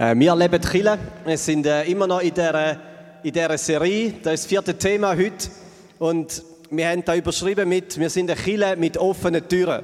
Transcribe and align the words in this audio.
Äh, 0.00 0.18
wir 0.18 0.34
leben 0.34 0.62
Chile. 0.62 0.98
Wir 1.26 1.36
sind 1.36 1.66
äh, 1.66 1.84
immer 1.84 2.06
noch 2.06 2.22
in 2.22 2.32
dieser, 2.32 2.72
in 3.22 3.32
dieser 3.34 3.58
Serie. 3.58 4.14
Das 4.22 4.32
ist 4.32 4.44
das 4.44 4.46
vierte 4.46 4.78
Thema 4.78 5.14
heute. 5.14 5.50
Und 5.98 6.42
wir 6.70 6.88
haben 6.88 7.04
da 7.04 7.14
überschrieben 7.14 7.68
mit, 7.68 7.98
wir 8.00 8.08
sind 8.08 8.30
eine 8.30 8.40
Chile 8.40 8.76
mit 8.76 8.96
offenen 8.96 9.46
Türen. 9.46 9.82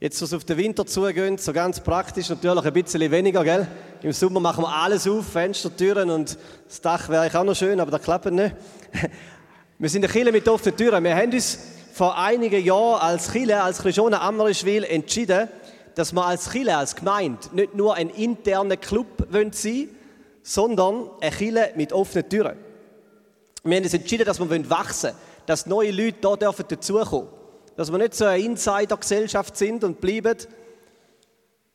Jetzt, 0.00 0.22
was 0.22 0.32
auf 0.32 0.44
den 0.44 0.56
Winter 0.56 0.86
zugeht, 0.86 1.38
so 1.38 1.52
ganz 1.52 1.80
praktisch 1.80 2.30
natürlich 2.30 2.64
ein 2.64 2.72
bisschen 2.72 3.10
weniger, 3.10 3.44
gell? 3.44 3.68
Im 4.00 4.12
Sommer 4.12 4.40
machen 4.40 4.64
wir 4.64 4.74
alles 4.74 5.06
auf, 5.06 5.26
Fenster, 5.26 5.76
Türen 5.76 6.08
und 6.08 6.38
das 6.66 6.80
Dach 6.80 7.10
wäre 7.10 7.38
auch 7.38 7.44
noch 7.44 7.54
schön, 7.54 7.78
aber 7.78 7.90
das 7.90 8.00
klappt 8.00 8.32
nicht. 8.32 8.56
Wir 9.78 9.88
sind 9.90 10.02
eine 10.02 10.12
Chile 10.12 10.32
mit 10.32 10.48
offenen 10.48 10.78
Türen. 10.78 11.04
Wir 11.04 11.14
haben 11.14 11.30
uns 11.30 11.58
vor 11.92 12.16
einigen 12.16 12.64
Jahren 12.64 13.00
als 13.02 13.30
Chile, 13.30 13.62
als 13.62 13.82
Christiane 13.82 14.18
Amrischwil 14.18 14.84
entschieden, 14.84 15.48
dass 15.94 16.12
wir 16.12 16.24
als 16.24 16.50
Chile, 16.50 16.76
als 16.76 16.96
Gemeinde 16.96 17.38
nicht 17.52 17.74
nur 17.74 17.94
ein 17.94 18.10
interner 18.10 18.76
Club 18.76 19.06
sein 19.30 19.52
wollen, 19.52 19.88
sondern 20.42 21.10
eine 21.20 21.30
Chile 21.36 21.72
mit 21.76 21.92
offenen 21.92 22.28
Türen. 22.28 22.56
Wir 23.62 23.76
haben 23.76 23.84
uns 23.84 23.94
entschieden, 23.94 24.24
dass 24.24 24.40
wir 24.40 24.70
wachsen 24.70 25.10
wollen, 25.10 25.16
dass 25.46 25.66
neue 25.66 25.90
Leute 25.90 26.28
hier 26.28 26.36
dürfen 26.36 26.64
dazukommen 26.68 27.28
Dass 27.76 27.90
wir 27.90 27.98
nicht 27.98 28.14
so 28.14 28.24
eine 28.24 28.42
Insider-Gesellschaft 28.42 29.56
sind 29.56 29.84
und 29.84 30.00
bleiben, 30.00 30.36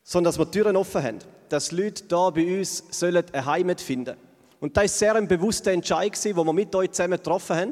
sondern 0.02 0.30
dass 0.30 0.38
wir 0.38 0.50
Türen 0.50 0.76
offen 0.76 1.02
haben. 1.02 1.18
Dass 1.48 1.72
Leute 1.72 2.04
hier 2.08 2.32
bei 2.32 2.58
uns 2.58 2.84
sollen 2.90 3.24
eine 3.32 3.46
Heimat 3.46 3.80
finden 3.80 4.06
sollen. 4.06 4.18
Und 4.60 4.76
das 4.76 4.82
war 4.82 4.88
sehr 4.88 5.14
ein 5.14 5.28
bewusster 5.28 5.72
Entscheid, 5.72 6.24
den 6.24 6.36
wir 6.36 6.52
mit 6.52 6.74
euch 6.74 6.90
zusammen 6.90 7.18
getroffen 7.18 7.56
haben, 7.56 7.70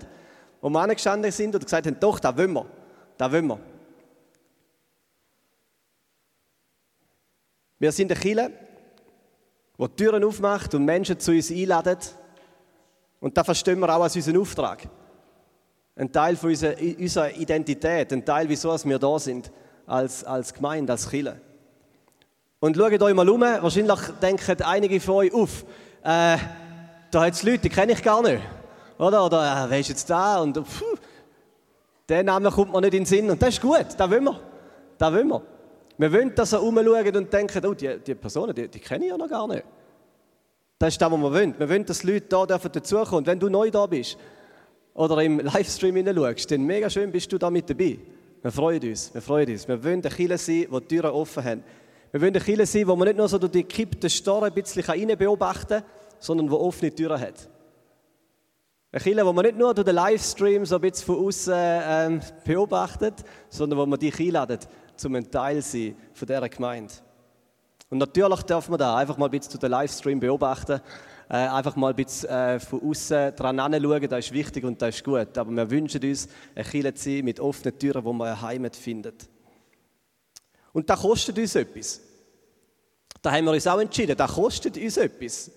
wo 0.61 0.69
wir 0.69 0.81
angestanden 0.81 1.33
sind 1.33 1.55
und 1.55 1.65
gesagt 1.65 1.87
haben, 1.87 1.97
doch, 1.99 2.21
da 2.21 2.37
wollen 2.37 2.53
wir, 2.53 2.67
da 3.17 3.33
wollen 3.33 3.47
wir. 3.47 3.74
Wir 7.79 7.93
sind 7.93 8.11
eine 8.11 8.21
Kirche, 8.21 8.51
die 9.79 9.89
Türen 9.97 10.25
aufmacht 10.25 10.75
und 10.75 10.85
Menschen 10.85 11.19
zu 11.19 11.33
uns 11.33 11.51
einladet. 11.51 12.15
Und 13.21 13.37
das 13.37 13.45
verstehen 13.45 13.81
wir 13.81 13.89
auch 13.95 14.03
als 14.03 14.17
unseren 14.17 14.37
Auftrag. 14.37 14.89
Ein 15.97 16.13
Teil 16.13 16.37
von 16.37 16.51
unserer, 16.51 16.75
unserer 16.99 17.35
Identität, 17.35 18.13
ein 18.13 18.25
Teil, 18.25 18.49
wieso 18.49 18.77
wir 18.85 18.99
da 18.99 19.19
sind, 19.19 19.51
als, 19.87 20.25
als 20.25 20.53
Gemeinde, 20.53 20.93
als 20.93 21.09
Kirche. 21.09 21.41
Und 22.61 22.77
schaut 22.77 23.03
euch 23.03 23.15
mal 23.15 23.29
um, 23.29 23.41
wahrscheinlich 23.41 24.01
denken 24.23 24.63
einige 24.63 25.01
von 25.01 25.17
euch 25.17 25.35
auf, 25.35 25.65
äh, 26.03 26.39
da 27.11 27.25
hat 27.25 27.35
es 27.35 27.43
Leute, 27.43 27.59
die 27.59 27.69
kenne 27.69 27.93
ich 27.93 28.03
gar 28.03 28.23
nicht. 28.23 28.43
Oder, 28.99 29.25
oder 29.25 29.67
äh, 29.67 29.71
wer 29.71 29.81
ist 29.81 29.89
jetzt 29.89 30.09
da? 30.09 30.41
Und 30.41 30.57
pfuh, 30.57 30.97
der 32.09 32.23
Name 32.23 32.51
kommt 32.51 32.73
mir 32.73 32.81
nicht 32.81 32.95
in 32.95 33.01
den 33.01 33.07
Sinn. 33.07 33.31
Und 33.31 33.41
das 33.41 33.51
ist 33.51 33.61
gut, 33.61 33.87
da 33.97 34.11
wollen 34.11 34.25
wir. 34.25 34.41
Da 34.99 35.13
wollen 35.13 35.29
wir. 35.29 35.43
Wir 35.97 36.13
wollen, 36.13 36.35
dass 36.35 36.53
er 36.53 36.63
umschauen 36.63 37.17
und 37.17 37.33
denken, 37.33 37.67
oh, 37.67 37.75
die, 37.75 37.99
die 37.99 38.15
Personen, 38.15 38.55
die, 38.55 38.69
die 38.69 38.81
kenne 38.81 39.05
ich 39.05 39.11
ja 39.11 39.17
noch 39.17 39.29
gar 39.29 39.47
nicht. 39.47 39.65
Das 40.79 40.95
ist 40.95 41.01
das, 41.01 41.11
was 41.11 41.19
wir 41.19 41.33
wollen. 41.33 41.55
Wir 41.57 41.69
wollen, 41.69 41.87
dass 41.87 42.03
Leute 42.03 42.27
da 42.29 42.47
dazukommen. 42.47 43.19
Und 43.19 43.27
wenn 43.27 43.39
du 43.39 43.49
neu 43.49 43.71
da 43.71 43.87
bist 43.87 44.19
oder 44.93 45.23
im 45.23 45.39
Livestream 45.41 45.97
hineinschaust, 45.97 46.51
dann 46.51 46.63
mega 46.65 46.91
schön 46.91 47.13
bist 47.13 47.33
du 47.33 47.39
da 47.39 47.49
mit 47.49 47.71
dabei. 47.71 47.99
Wir 48.43 48.53
freuen 48.53 48.83
uns, 48.83 49.15
wir 49.15 49.23
freuen 49.23 49.51
uns. 49.51 49.67
Wir 49.67 49.83
wollen 49.83 50.03
eine 50.05 50.15
Kirche 50.15 50.39
sein, 50.39 50.67
die 50.71 50.81
die 50.81 50.87
Türen 50.89 51.11
offen 51.13 51.45
haben. 51.45 51.65
Wir 52.11 52.21
wollen 52.21 52.35
eine 52.35 52.45
Kirche 52.45 52.67
sein, 52.67 52.87
wo 52.87 52.97
man 52.97 53.09
nicht 53.09 53.17
nur 53.17 53.29
so 53.29 53.39
durch 53.39 53.53
die 53.53 53.63
gekippten 53.63 54.11
Storen 54.11 54.45
ein 54.45 54.55
bisschen 54.55 54.83
rein 54.85 55.17
beobachten 55.17 55.81
kann, 55.81 55.85
sondern 56.19 56.49
die 56.49 56.53
offene 56.53 56.95
Türen 56.95 57.21
hat. 57.21 57.49
Eine 58.93 59.03
Kirche, 59.03 59.27
wo 59.27 59.33
man 59.33 59.47
nicht 59.47 59.57
nur 59.57 59.73
durch 59.75 59.87
den 59.87 59.95
Livestream 59.95 60.67
so 60.67 60.75
ein 60.75 60.81
bisschen 60.83 61.07
von 61.07 61.27
außen 61.27 61.55
ähm, 61.57 62.21
beobachtet, 62.45 63.15
sondern 63.49 63.79
wo 63.79 63.87
man 63.87 63.99
dich 63.99 64.21
einladet, 64.21 64.69
zum 64.97 65.15
ein 65.15 65.31
Teil 65.31 65.63
sein 65.63 65.97
von 66.13 66.27
dieser 66.27 66.49
Gemeinde. 66.49 66.93
Und 67.91 67.99
natürlich 67.99 68.43
darf 68.43 68.69
man 68.69 68.79
da 68.79 68.97
einfach 68.97 69.17
mal 69.17 69.27
ein 69.27 69.31
bisschen 69.31 69.53
zu 69.53 69.59
den 69.59 69.71
Livestream 69.71 70.19
beobachten, 70.19 70.81
äh, 71.29 71.35
einfach 71.35 71.77
mal 71.77 71.91
ein 71.91 71.97
bisschen 71.97 72.29
äh, 72.29 72.59
von 72.61 72.83
außen 72.83 73.35
dran 73.37 73.59
anschauen, 73.61 74.09
das 74.09 74.27
ist 74.27 74.33
wichtig 74.33 74.65
und 74.65 74.81
das 74.81 74.97
ist 74.97 75.05
gut. 75.05 75.37
Aber 75.39 75.51
wir 75.51 75.71
wünschen 75.71 76.03
uns, 76.03 76.29
eine 76.55 76.65
Kirche 76.65 76.95
zu 76.95 77.11
sein 77.11 77.25
mit 77.25 77.41
offenen 77.41 77.79
Türen, 77.79 78.05
wo 78.05 78.13
man 78.13 78.29
eine 78.29 78.43
Heimat 78.43 78.77
findet. 78.77 79.29
Und 80.73 80.91
das 80.91 81.01
kostet 81.01 81.39
uns 81.39 81.55
etwas. 81.55 82.01
Da 83.23 83.33
haben 83.33 83.45
wir 83.45 83.53
uns 83.53 83.67
auch 83.67 83.81
entschieden, 83.81 84.17
das 84.17 84.33
kostet 84.33 84.77
uns 84.77 84.97
etwas. 84.97 85.51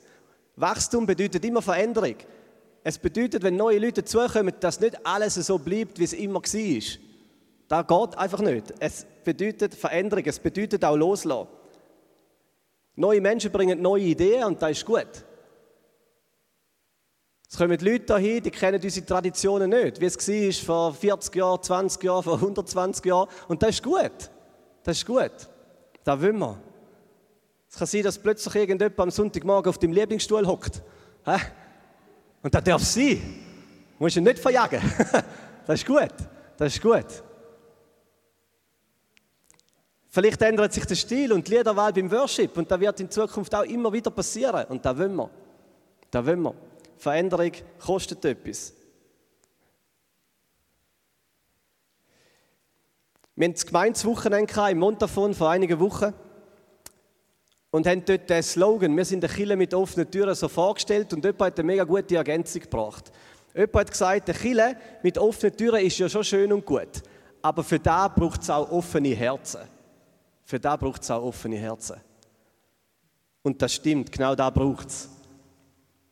Wachstum 0.56 1.06
bedeutet 1.06 1.44
immer 1.44 1.62
Veränderung. 1.62 2.16
Es 2.84 2.98
bedeutet, 2.98 3.44
wenn 3.44 3.58
neue 3.58 3.80
Leute 3.80 4.02
dazukommen, 4.02 4.54
dass 4.60 4.80
nicht 4.80 5.06
alles 5.06 5.36
so 5.36 5.58
bleibt, 5.58 6.00
wie 6.00 6.06
es 6.06 6.14
immer 6.14 6.42
war. 6.42 7.00
Das 7.68 7.88
geht 7.88 8.18
einfach 8.18 8.40
nicht. 8.40 8.74
Es 8.80 9.06
bedeutet 9.28 9.76
Veränderung, 9.76 10.24
es 10.26 10.40
bedeutet 10.40 10.86
auch 10.86 10.96
loslassen. 10.96 11.50
Neue 12.96 13.20
Menschen 13.20 13.52
bringen 13.52 13.82
neue 13.82 14.04
Ideen 14.04 14.46
und 14.46 14.62
das 14.62 14.72
ist 14.72 14.86
gut. 14.86 15.26
Es 17.50 17.58
kommen 17.58 17.78
Leute 17.80 18.06
dahin, 18.06 18.42
die 18.42 18.52
kennen 18.52 18.82
unsere 18.82 19.06
Traditionen 19.06 19.70
nicht, 19.70 20.00
wie 20.00 20.48
es 20.48 20.68
war 20.68 20.94
vor 20.94 20.94
40 20.94 21.36
Jahren, 21.36 21.62
20 21.62 22.04
Jahren, 22.04 22.24
vor 22.24 22.36
120 22.36 23.06
Jahren. 23.06 23.30
Und 23.50 23.62
das 23.62 23.72
ist 23.72 23.84
gut. 23.84 24.32
Das 24.84 24.98
ist 24.98 25.06
gut. 25.06 25.32
Das 26.06 26.22
wollen 26.22 26.40
wir. 26.40 26.62
Es 27.70 27.78
kann 27.78 27.88
sein, 27.88 28.04
dass 28.04 28.18
plötzlich 28.18 28.56
irgendjemand 28.56 29.00
am 29.00 29.12
Sonntagmorgen 29.12 29.70
auf 29.70 29.78
dem 29.78 29.92
Lieblingsstuhl 29.92 30.48
hockt. 30.48 30.82
Und 32.42 32.54
das 32.56 32.64
darf 32.64 32.82
sein. 32.82 33.22
Du 33.98 34.04
musst 34.04 34.16
ihn 34.16 34.24
nicht 34.24 34.40
verjagen. 34.40 34.82
Das 35.68 35.82
ist 35.82 35.86
gut. 35.86 36.14
Das 36.58 36.74
ist 36.74 36.82
gut. 36.82 37.27
Vielleicht 40.18 40.42
ändert 40.42 40.74
sich 40.74 40.84
der 40.84 40.96
Stil 40.96 41.32
und 41.32 41.48
die 41.48 41.56
Liederwahl 41.56 41.94
beim 41.94 42.10
Worship 42.10 42.58
und 42.58 42.72
das 42.72 42.80
wird 42.80 43.00
in 43.02 43.12
Zukunft 43.12 43.54
auch 43.54 43.62
immer 43.62 43.94
wieder 43.94 44.10
passieren. 44.10 44.66
Und 44.66 44.84
da 44.84 44.98
wollen 44.98 45.16
wir. 45.16 45.30
Da 46.10 46.26
wollen 46.26 46.42
wir. 46.42 46.56
Veränderung 46.98 47.52
kostet 47.78 48.26
etwas. 48.26 48.74
Wir 53.36 53.46
haben 53.46 53.54
das 53.54 53.64
Gemeinswochenende 53.64 54.72
im 54.72 54.80
Montafon 54.80 55.36
vor 55.36 55.52
einigen 55.52 55.80
Wochen 55.80 56.12
und 57.70 57.86
haben 57.86 58.04
dort 58.04 58.28
den 58.28 58.42
Slogan, 58.42 58.98
wir 58.98 59.06
sind 59.06 59.24
eine 59.24 59.32
Kille 59.32 59.56
mit 59.56 59.76
offenen 59.76 60.10
Türen, 60.10 60.34
so 60.34 60.48
vorgestellt 60.48 61.14
und 61.14 61.24
jemand 61.24 61.42
hat 61.44 61.60
eine 61.60 61.68
mega 61.68 61.84
gute 61.84 62.16
Ergänzung 62.16 62.64
gebracht. 62.64 63.12
Jemand 63.54 63.76
hat 63.76 63.92
gesagt, 63.92 64.30
eine 64.32 64.40
Kille 64.40 64.78
mit 65.04 65.20
offenen 65.20 65.56
Türen 65.56 65.86
ist 65.86 66.00
ja 66.00 66.10
schon 66.10 66.24
schön 66.24 66.52
und 66.52 66.66
gut, 66.66 67.04
aber 67.44 67.64
für 67.64 67.78
da 67.78 68.08
braucht 68.08 68.42
es 68.42 68.50
auch 68.50 68.72
offene 68.72 69.10
Herzen. 69.10 69.77
Für 70.48 70.62
da 70.62 70.78
braucht 70.78 71.04
es 71.04 71.12
auch 71.12 71.24
offene 71.24 71.58
Herzen. 71.58 71.98
Und 73.44 73.62
das 73.62 73.74
stimmt, 73.74 74.10
genau 74.14 74.34
da 74.34 74.50
braucht 74.50 74.88
es. 74.88 75.10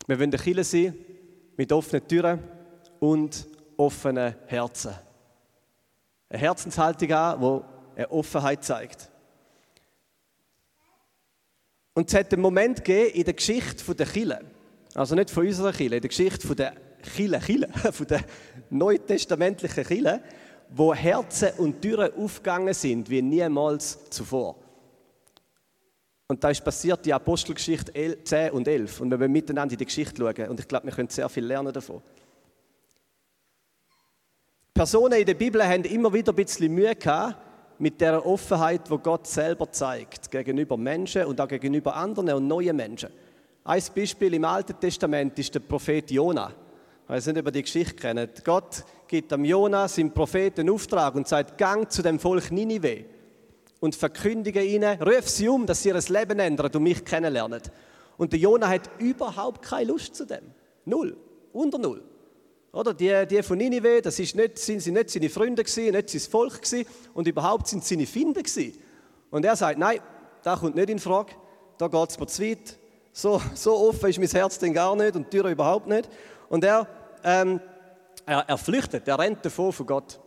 Wir 0.07 0.19
wollen 0.19 0.29
eine 0.29 0.43
Kirche 0.43 0.63
sein 0.65 0.93
mit 1.55 1.71
offenen 1.71 2.05
Türen 2.05 2.43
und 2.99 3.47
offenen 3.77 4.35
Herzen. 4.47 4.93
Eine 6.27 6.39
Herzenshaltung 6.39 7.13
an, 7.13 7.39
die 7.39 7.99
eine 8.01 8.11
Offenheit 8.11 8.61
zeigt. 8.65 9.09
Und 11.93 12.09
es 12.09 12.13
hat 12.13 12.33
einen 12.33 12.41
Moment 12.41 12.83
gegeben 12.83 13.15
in 13.15 13.23
der 13.23 13.35
Geschichte 13.35 13.95
der 13.95 14.05
Kirche, 14.05 14.41
also 14.95 15.15
nicht 15.15 15.29
von 15.29 15.47
unserer 15.47 15.71
Kirche, 15.71 15.95
in 15.95 16.01
der 16.01 16.09
Geschichte 16.09 16.53
der 16.53 16.73
Kirche, 17.15 17.39
Kirche 17.39 17.69
von 17.93 18.07
der 18.07 18.25
neutestamentlichen 18.69 19.85
Kirche, 19.85 20.21
wo 20.77 20.93
Herzen 20.93 21.51
und 21.57 21.81
Türen 21.81 22.11
aufgegangen 22.17 22.73
sind 22.73 23.09
wie 23.09 23.21
niemals 23.21 24.09
zuvor. 24.09 24.57
Und 26.27 26.43
da 26.43 26.49
ist 26.49 26.63
passiert 26.65 27.05
die 27.05 27.13
Apostelgeschichte 27.13 28.23
10 28.23 28.51
und 28.51 28.67
11. 28.67 28.99
Und 28.99 29.11
wir 29.11 29.19
wollen 29.19 29.31
miteinander 29.31 29.71
in 29.71 29.77
die 29.77 29.85
Geschichte 29.85 30.17
schauen. 30.17 30.49
Und 30.49 30.59
ich 30.59 30.67
glaube, 30.67 30.87
wir 30.87 30.93
können 30.93 31.07
sehr 31.07 31.29
viel 31.29 31.45
lernen 31.45 31.71
davon. 31.71 32.01
Personen 34.73 35.13
in 35.13 35.25
der 35.25 35.35
Bibel 35.35 35.63
haben 35.63 35.85
immer 35.85 36.11
wieder 36.11 36.33
ein 36.33 36.35
bisschen 36.35 36.73
Mühe 36.73 36.93
gehabt 36.93 37.37
mit 37.79 38.01
der 38.01 38.25
Offenheit, 38.25 38.89
wo 38.89 38.97
Gott 38.97 39.27
selber 39.27 39.71
zeigt, 39.71 40.29
gegenüber 40.29 40.75
Menschen 40.75 41.25
und 41.25 41.39
auch 41.39 41.47
gegenüber 41.47 41.95
anderen 41.95 42.33
und 42.33 42.47
neuen 42.47 42.75
Menschen. 42.75 43.09
Ein 43.63 43.83
Beispiel 43.95 44.33
im 44.33 44.43
Alten 44.43 44.77
Testament 44.77 45.39
ist 45.39 45.55
der 45.55 45.61
Prophet 45.61 46.11
Jona. 46.11 46.51
Ich 47.03 47.09
weiß 47.09 47.27
nicht, 47.27 47.37
ob 47.37 47.45
ihr 47.45 47.51
die 47.51 47.61
Geschichte 47.61 47.95
kennt. 47.95 48.43
Gott 48.43 48.83
gibt 49.07 49.31
am 49.33 49.45
Jona, 49.45 49.87
seinem 49.87 50.11
Propheten, 50.11 50.69
Auftrag 50.69 51.15
und 51.15 51.27
sagt, 51.27 51.57
gang 51.57 51.89
zu 51.91 52.01
dem 52.01 52.19
Volk 52.19 52.51
Ninive 52.51 53.05
und 53.79 53.95
verkündige 53.95 54.63
ihnen, 54.63 55.01
ruf 55.01 55.29
sie 55.29 55.47
um, 55.47 55.65
dass 55.65 55.83
sie 55.83 55.89
ihr 55.89 55.99
Leben 56.09 56.39
ändern 56.39 56.71
und 56.73 56.83
mich 56.83 57.03
kennenlernen. 57.05 57.61
Und 58.17 58.31
der 58.33 58.39
Jona 58.39 58.67
hat 58.67 58.89
überhaupt 58.99 59.61
keine 59.61 59.91
Lust 59.91 60.15
zu 60.15 60.25
dem. 60.25 60.43
Null. 60.85 61.17
Unter 61.53 61.77
Null. 61.77 62.03
Oder 62.71 62.93
die, 62.93 63.25
die 63.29 63.41
von 63.41 63.57
Ninive, 63.57 64.01
das 64.01 64.19
ist 64.19 64.35
nicht, 64.35 64.59
sind 64.59 64.81
sie 64.81 64.91
nicht 64.91 65.09
seine 65.09 65.29
Freunde 65.29 65.63
gewesen, 65.63 65.95
nicht 65.95 66.09
sein 66.09 66.21
Volk 66.21 66.61
gewesen, 66.61 66.85
und 67.13 67.27
überhaupt 67.27 67.67
sind 67.67 67.83
sie 67.85 67.95
seine 67.95 68.05
Finden 68.05 68.43
gewesen. 68.43 68.77
Und 69.31 69.45
er 69.45 69.55
sagt, 69.55 69.79
nein, 69.79 69.99
da 70.43 70.57
kommt 70.57 70.75
nicht 70.75 70.89
in 70.89 70.99
Frage, 70.99 71.33
da 71.77 71.87
geht 71.87 72.09
es 72.09 72.19
mir 72.19 72.27
zu 72.27 72.43
weit, 72.43 72.77
so, 73.13 73.41
so 73.53 73.77
offen 73.77 74.09
ist 74.09 74.19
mein 74.19 74.27
Herz 74.27 74.59
denn 74.59 74.73
gar 74.73 74.93
nicht 74.95 75.15
und 75.15 75.31
die 75.31 75.37
Tür 75.37 75.49
überhaupt 75.49 75.87
nicht. 75.87 76.09
Und 76.49 76.65
er 76.65 76.85
ähm, 77.23 77.61
er, 78.25 78.39
er 78.47 78.57
flüchtet, 78.57 79.07
er 79.07 79.19
rennt 79.19 79.45
davor 79.45 79.71
von 79.73 79.85
Gott. 79.85 80.19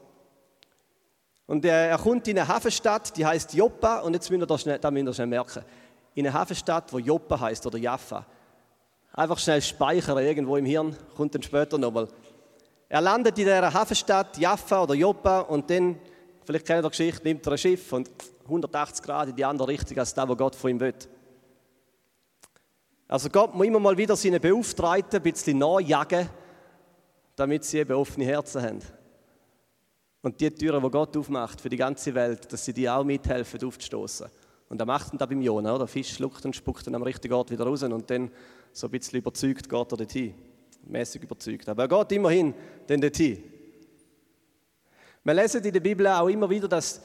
Und 1.47 1.65
er, 1.65 1.91
er 1.91 1.99
kommt 1.99 2.29
in 2.29 2.39
eine 2.39 2.47
Hafenstadt, 2.47 3.17
die 3.17 3.25
heißt 3.25 3.55
Joppa, 3.55 4.01
und 4.01 4.15
jetzt 4.15 4.31
müsst 4.31 4.43
ihr 4.43 4.47
das, 4.47 4.63
schnell, 4.63 4.79
das 4.79 4.91
müsst 4.91 5.07
ihr 5.07 5.15
schnell 5.15 5.27
merken. 5.27 5.65
in 6.15 6.27
eine 6.27 6.39
Hafenstadt, 6.39 6.93
wo 6.93 6.99
Joppa 6.99 7.41
heißt 7.41 7.67
oder 7.67 7.79
Jaffa. 7.79 8.27
Einfach 9.13 9.39
schnell 9.39 9.63
speichern 9.63 10.19
irgendwo 10.19 10.57
im 10.57 10.67
Hirn, 10.67 10.97
kommt 11.17 11.35
dann 11.35 11.43
später 11.43 11.79
nochmal. 11.79 12.09
Er 12.89 13.01
landet 13.01 13.39
in 13.39 13.45
dieser 13.45 13.73
Hafenstadt 13.73 14.39
Jaffa 14.39 14.83
oder 14.83 14.95
Joppa 14.95 15.41
und 15.41 15.69
dann, 15.71 15.99
vielleicht 16.45 16.67
kennt 16.67 16.79
ihr 16.79 16.83
die 16.83 16.97
Geschichte, 16.97 17.23
nimmt 17.25 17.47
er 17.47 17.53
ein 17.53 17.59
Schiff 17.59 17.93
und 17.93 18.11
180 18.45 19.05
Grad 19.05 19.29
in 19.29 19.37
die 19.37 19.45
andere 19.45 19.69
Richtung 19.69 19.99
als 19.99 20.15
das, 20.15 20.29
was 20.29 20.37
Gott 20.37 20.55
von 20.55 20.71
ihm 20.71 20.81
will. 20.81 20.95
Also 23.07 23.31
Gott 23.31 23.55
muss 23.55 23.67
immer 23.67 23.81
mal 23.81 23.97
wieder 23.97 24.17
seine 24.17 24.39
Beauftragten 24.39 25.19
ein 25.19 25.23
bisschen 25.23 25.59
nachjagen, 25.59 26.29
damit 27.39 27.65
sie 27.65 27.79
eben 27.79 27.95
offene 27.95 28.25
Herzen 28.25 28.63
haben. 28.63 28.81
Und 30.23 30.41
die 30.41 30.51
Türen, 30.51 30.83
die 30.83 30.91
Gott 30.91 31.17
aufmacht 31.17 31.61
für 31.61 31.69
die 31.69 31.77
ganze 31.77 32.13
Welt, 32.15 32.53
dass 32.53 32.65
sie 32.65 32.73
die 32.73 32.91
auch 32.91 33.05
mithelfen, 33.05 33.63
aufzustoßen. 33.65 34.27
Und 34.69 34.81
er 34.81 34.87
macht 34.87 35.13
ihn 35.13 35.19
da 35.19 35.27
beim 35.27 35.41
Jona, 35.41 35.71
oder? 35.71 35.81
Der 35.81 35.87
Fisch 35.87 36.15
schluckt 36.15 36.45
und 36.45 36.57
spuckt 36.57 36.87
ihn 36.87 36.95
am 36.95 37.03
richtigen 37.03 37.35
Ort 37.35 37.51
wieder 37.51 37.65
raus 37.65 37.83
und 37.85 38.11
dann 38.11 38.31
so 38.73 38.89
ein 38.89 38.91
bisschen 38.91 39.19
überzeugt 39.21 39.69
geht 39.69 39.93
er 39.93 39.97
dorthin. 39.97 40.35
Mäßig 40.85 41.23
überzeugt. 41.23 41.69
Aber 41.69 41.85
er 41.85 41.89
geht 41.89 42.13
immerhin 42.13 42.55
dann 42.87 43.01
dorthin. 43.01 43.43
Wir 45.23 45.35
lesen 45.35 45.63
in 45.63 45.73
der 45.73 45.81
Bibel 45.81 46.07
auch 46.09 46.29
immer 46.29 46.51
wieder, 46.51 46.69
dass 46.69 47.01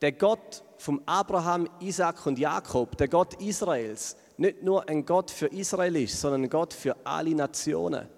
der 0.00 0.12
Gott 0.12 0.62
vom 0.78 1.02
Abraham, 1.06 1.68
Isaac 1.80 2.24
und 2.26 2.38
Jakob, 2.38 2.96
der 2.96 3.08
Gott 3.08 3.34
Israels, 3.40 4.16
nicht 4.36 4.62
nur 4.62 4.88
ein 4.88 5.04
Gott 5.04 5.30
für 5.30 5.46
Israel 5.46 5.96
ist, 5.96 6.20
sondern 6.20 6.44
ein 6.44 6.50
Gott 6.50 6.72
für 6.72 6.94
alle 7.04 7.34
Nationen. 7.34 8.15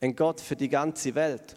Ein 0.00 0.14
Gott 0.14 0.40
für 0.40 0.56
die 0.56 0.68
ganze 0.68 1.14
Welt. 1.14 1.56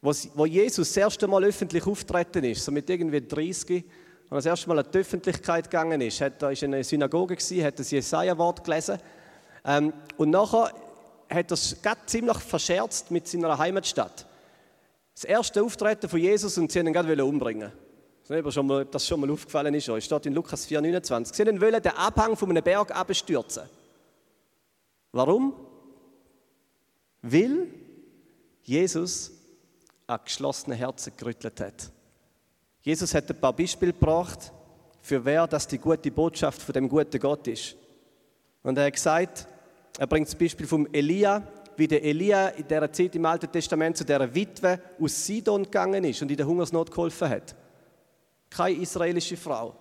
Wo 0.00 0.46
Jesus 0.46 0.88
das 0.88 0.96
erste 0.96 1.26
Mal 1.26 1.44
öffentlich 1.44 1.86
auftreten 1.86 2.44
ist, 2.44 2.64
so 2.64 2.70
mit 2.70 2.88
irgendwie 2.88 3.20
30, 3.20 3.84
und 4.30 4.36
das 4.36 4.46
erste 4.46 4.68
Mal 4.68 4.78
in 4.78 4.90
die 4.92 4.98
Öffentlichkeit 4.98 5.64
gegangen 5.64 6.00
ist, 6.02 6.20
hat 6.20 6.42
er 6.42 6.50
in 6.50 6.74
einer 6.74 6.84
Synagoge 6.84 7.34
gewesen, 7.34 7.64
hat 7.64 7.78
das 7.78 7.90
Jesaja-Wort 7.90 8.62
gelesen. 8.62 8.98
Ähm, 9.64 9.92
und 10.18 10.30
nachher 10.30 10.72
hat 11.30 11.50
er 11.50 11.54
es 11.54 11.76
ziemlich 12.06 12.38
verscherzt 12.38 13.10
mit 13.10 13.26
seiner 13.26 13.56
Heimatstadt. 13.56 14.26
Das 15.14 15.24
erste 15.24 15.62
Auftreten 15.62 16.08
von 16.08 16.20
Jesus 16.20 16.58
und 16.58 16.70
sie 16.70 16.78
ihn 16.78 16.92
gerade 16.92 17.24
umbringen. 17.24 17.72
Ich 18.22 18.30
weiß 18.30 18.44
nicht, 18.44 18.70
ob 18.70 18.92
das 18.92 19.06
schon 19.06 19.20
mal 19.20 19.30
aufgefallen 19.30 19.72
ist. 19.72 19.88
Es 19.88 20.04
steht 20.04 20.26
in 20.26 20.34
Lukas 20.34 20.68
4,29. 20.68 21.34
Sie 21.34 21.60
wollen 21.60 21.82
den 21.82 21.92
Abhang 21.92 22.36
von 22.36 22.50
einem 22.50 22.62
Berg 22.62 22.94
abstürzen. 22.94 23.62
Warum? 25.12 25.54
Weil 27.32 27.68
Jesus 28.62 29.32
an 30.06 30.20
geschlossene 30.24 30.74
Herzen 30.74 31.12
gerüttelt 31.16 31.60
hat. 31.60 31.90
Jesus 32.82 33.14
hat 33.14 33.30
ein 33.30 33.40
paar 33.40 33.52
Beispiele 33.52 33.92
gebracht, 33.92 34.52
für 35.02 35.24
wer 35.24 35.46
das 35.46 35.66
die 35.66 35.78
gute 35.78 36.10
Botschaft 36.10 36.62
von 36.62 36.72
dem 36.72 36.88
guten 36.88 37.18
Gott 37.18 37.46
ist. 37.46 37.76
Und 38.62 38.78
er 38.78 38.86
hat 38.86 38.94
gesagt, 38.94 39.46
er 39.98 40.06
bringt 40.06 40.28
das 40.28 40.34
Beispiel 40.34 40.66
vom 40.66 40.86
Elia, 40.92 41.42
wie 41.76 41.86
der 41.86 42.02
Elia 42.02 42.48
in 42.48 42.66
der 42.66 42.92
Zeit 42.92 43.14
im 43.14 43.24
Alten 43.24 43.50
Testament 43.50 43.96
zu 43.96 44.04
der 44.04 44.34
Witwe 44.34 44.80
aus 45.00 45.26
Sidon 45.26 45.64
gegangen 45.64 46.04
ist 46.04 46.22
und 46.22 46.30
in 46.30 46.36
der 46.36 46.46
Hungersnot 46.46 46.90
geholfen 46.90 47.28
hat. 47.28 47.54
Keine 48.50 48.80
israelische 48.80 49.36
Frau. 49.36 49.74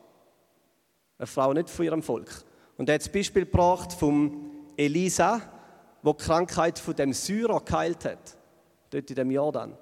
Eine 1.17 1.27
Frau 1.27 1.53
nicht 1.53 1.69
von 1.69 1.85
ihrem 1.85 2.03
Volk. 2.03 2.43
Und 2.77 2.89
er 2.89 2.95
hat 2.95 3.01
das 3.01 3.09
Beispiel 3.09 3.45
gebracht 3.45 3.93
vom 3.93 4.51
Elisa, 4.75 5.41
wo 6.07 6.13
die 6.13 6.23
Krankheit 6.23 6.79
von 6.79 6.95
dem 6.95 7.11
Syrer 7.11 7.59
geheilt 7.59 8.05
hat. 8.05 8.37
Dort 8.91 9.09
in 9.09 9.15
dem 9.17 9.29
Jordan. 9.29 9.77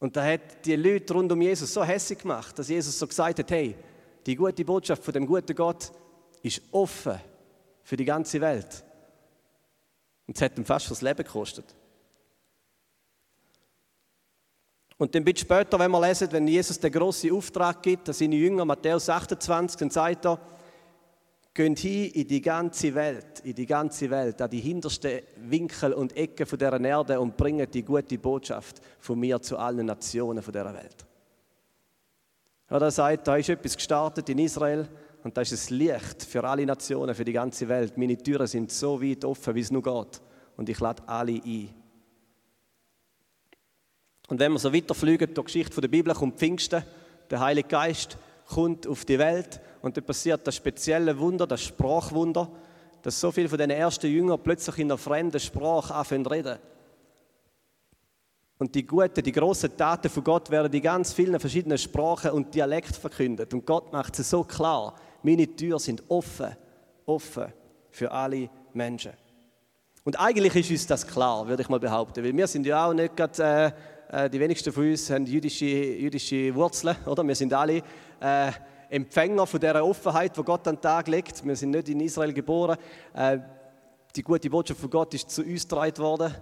Und 0.00 0.14
da 0.14 0.22
hat 0.22 0.66
die 0.66 0.76
Leute 0.76 1.14
rund 1.14 1.32
um 1.32 1.40
Jesus 1.40 1.72
so 1.72 1.82
hässlich 1.82 2.18
gemacht, 2.18 2.58
dass 2.58 2.68
Jesus 2.68 2.98
so 2.98 3.06
gesagt 3.06 3.38
hat, 3.38 3.50
hey, 3.50 3.74
die 4.26 4.36
gute 4.36 4.66
Botschaft 4.66 5.02
von 5.02 5.14
dem 5.14 5.26
guten 5.26 5.56
Gott 5.56 5.90
ist 6.42 6.60
offen 6.72 7.18
für 7.82 7.96
die 7.96 8.04
ganze 8.04 8.38
Welt. 8.42 8.84
Und 10.26 10.36
es 10.36 10.42
hat 10.42 10.58
ihm 10.58 10.66
fast 10.66 10.90
das 10.90 11.00
Leben 11.00 11.24
gekostet. 11.24 11.74
Und 14.98 15.14
dann 15.14 15.24
bitte 15.24 15.40
später, 15.40 15.78
wenn 15.78 15.90
wir 15.90 16.02
lesen, 16.02 16.30
wenn 16.32 16.46
Jesus 16.46 16.78
den 16.78 16.92
grossen 16.92 17.32
Auftrag 17.32 17.82
gibt, 17.82 18.08
dass 18.08 18.18
seine 18.18 18.36
Jünger, 18.36 18.66
Matthäus 18.66 19.08
28, 19.08 19.78
dann 19.78 19.90
sagt 19.90 20.26
er, 20.26 20.38
geht 21.58 21.78
hin 21.80 22.10
in 22.12 22.28
die 22.28 22.40
ganze 22.40 22.94
Welt, 22.94 23.40
in 23.42 23.54
die 23.54 23.66
ganze 23.66 24.08
Welt, 24.08 24.40
an 24.40 24.48
die 24.48 24.60
hintersten 24.60 25.22
Winkel 25.36 25.92
und 25.92 26.16
Ecken 26.16 26.46
von 26.46 26.58
dieser 26.58 26.80
Erde 26.80 27.18
und 27.18 27.36
bringt 27.36 27.74
die 27.74 27.82
gute 27.82 28.16
Botschaft 28.16 28.80
von 29.00 29.18
mir 29.18 29.42
zu 29.42 29.58
allen 29.58 29.86
Nationen 29.86 30.40
von 30.40 30.52
dieser 30.52 30.72
Welt. 30.72 31.04
Ja, 32.70 32.78
er 32.78 32.90
sagt, 32.92 33.26
da 33.26 33.36
ist 33.36 33.48
etwas 33.48 33.76
gestartet 33.76 34.28
in 34.28 34.38
Israel 34.38 34.88
und 35.24 35.36
da 35.36 35.40
ist 35.40 35.52
es 35.52 35.70
Licht 35.70 36.22
für 36.22 36.44
alle 36.44 36.64
Nationen, 36.64 37.14
für 37.14 37.24
die 37.24 37.32
ganze 37.32 37.68
Welt. 37.68 37.98
Meine 37.98 38.16
Türen 38.16 38.46
sind 38.46 38.70
so 38.70 39.02
weit 39.02 39.24
offen, 39.24 39.54
wie 39.54 39.60
es 39.60 39.72
nur 39.72 39.82
geht. 39.82 40.20
Und 40.56 40.68
ich 40.68 40.78
lade 40.78 41.02
alle 41.08 41.40
ein. 41.44 41.70
Und 44.28 44.38
wenn 44.38 44.52
wir 44.52 44.58
so 44.58 44.72
weiterfliegen, 44.72 45.34
die 45.34 45.42
Geschichte 45.42 45.80
der 45.80 45.88
Bibel 45.88 46.14
kommt 46.14 46.38
Pfingsten, 46.38 46.84
der 47.30 47.40
Heilige 47.40 47.68
Geist 47.68 48.16
kommt 48.46 48.86
auf 48.86 49.04
die 49.04 49.18
Welt 49.18 49.60
und 49.82 49.96
dann 49.96 50.04
passiert 50.04 50.46
das 50.46 50.56
spezielle 50.56 51.18
Wunder, 51.18 51.46
das 51.46 51.62
Sprachwunder, 51.62 52.50
dass 53.02 53.20
so 53.20 53.30
viele 53.30 53.48
von 53.48 53.58
den 53.58 53.70
ersten 53.70 54.08
Jüngern 54.08 54.40
plötzlich 54.42 54.78
in 54.78 54.88
einer 54.88 54.98
fremden 54.98 55.40
Sprache 55.40 55.94
anfangen 55.94 56.24
zu 56.24 56.30
reden. 56.30 56.58
Und 58.58 58.74
die 58.74 58.84
guten, 58.84 59.22
die 59.22 59.32
großen 59.32 59.76
Taten 59.76 60.08
von 60.10 60.24
Gott 60.24 60.50
werden 60.50 60.72
in 60.72 60.82
ganz 60.82 61.12
vielen 61.12 61.38
verschiedenen 61.38 61.78
Sprachen 61.78 62.32
und 62.32 62.52
Dialekten 62.52 62.94
verkündet. 62.94 63.54
Und 63.54 63.64
Gott 63.64 63.92
macht 63.92 64.18
es 64.18 64.30
so 64.30 64.42
klar, 64.42 64.96
meine 65.22 65.46
Türen 65.46 65.78
sind 65.78 66.02
offen, 66.08 66.56
offen 67.06 67.52
für 67.90 68.10
alle 68.10 68.50
Menschen. 68.74 69.12
Und 70.04 70.18
eigentlich 70.18 70.56
ist 70.56 70.70
uns 70.70 70.86
das 70.86 71.06
klar, 71.06 71.46
würde 71.46 71.62
ich 71.62 71.68
mal 71.68 71.78
behaupten, 71.78 72.24
weil 72.24 72.36
wir 72.36 72.46
sind 72.46 72.66
ja 72.66 72.86
auch 72.86 72.94
nicht 72.94 73.16
gerade, 73.16 73.74
äh, 74.10 74.24
äh 74.24 74.30
die 74.30 74.40
wenigsten 74.40 74.72
von 74.72 74.90
uns 74.90 75.08
haben 75.10 75.26
jüdische, 75.26 75.66
jüdische 75.66 76.52
Wurzeln, 76.54 76.96
oder? 77.06 77.22
Wir 77.26 77.34
sind 77.34 77.52
alle 77.52 77.82
äh, 78.20 78.50
Empfänger 78.90 79.46
von 79.46 79.60
dieser 79.60 79.84
Offenheit, 79.84 80.36
die 80.36 80.42
Gott 80.42 80.66
an 80.66 80.76
den 80.76 80.80
Tag 80.80 81.08
legt. 81.08 81.44
Wir 81.44 81.56
sind 81.56 81.70
nicht 81.70 81.88
in 81.88 82.00
Israel 82.00 82.32
geboren. 82.32 82.78
Äh, 83.14 83.38
die 84.16 84.22
gute 84.22 84.48
Botschaft 84.48 84.80
von 84.80 84.90
Gott 84.90 85.12
ist 85.14 85.30
zu 85.30 85.42
uns 85.42 85.62
getragen 85.62 85.98
worden 85.98 86.34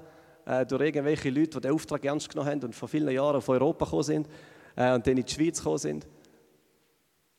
äh, 0.44 0.64
durch 0.64 0.82
irgendwelche 0.82 1.30
Leute, 1.30 1.58
die 1.58 1.60
den 1.60 1.72
Auftrag 1.72 2.04
ernst 2.04 2.28
genommen 2.28 2.50
haben 2.50 2.62
und 2.64 2.74
vor 2.74 2.88
vielen 2.88 3.10
Jahren 3.10 3.36
auf 3.36 3.48
Europa 3.48 3.84
gekommen 3.84 4.02
sind 4.04 4.28
äh, 4.76 4.94
und 4.94 5.06
dann 5.06 5.16
in 5.16 5.24
die 5.24 5.32
Schweiz 5.32 5.58
gekommen 5.58 5.78
sind. 5.78 6.06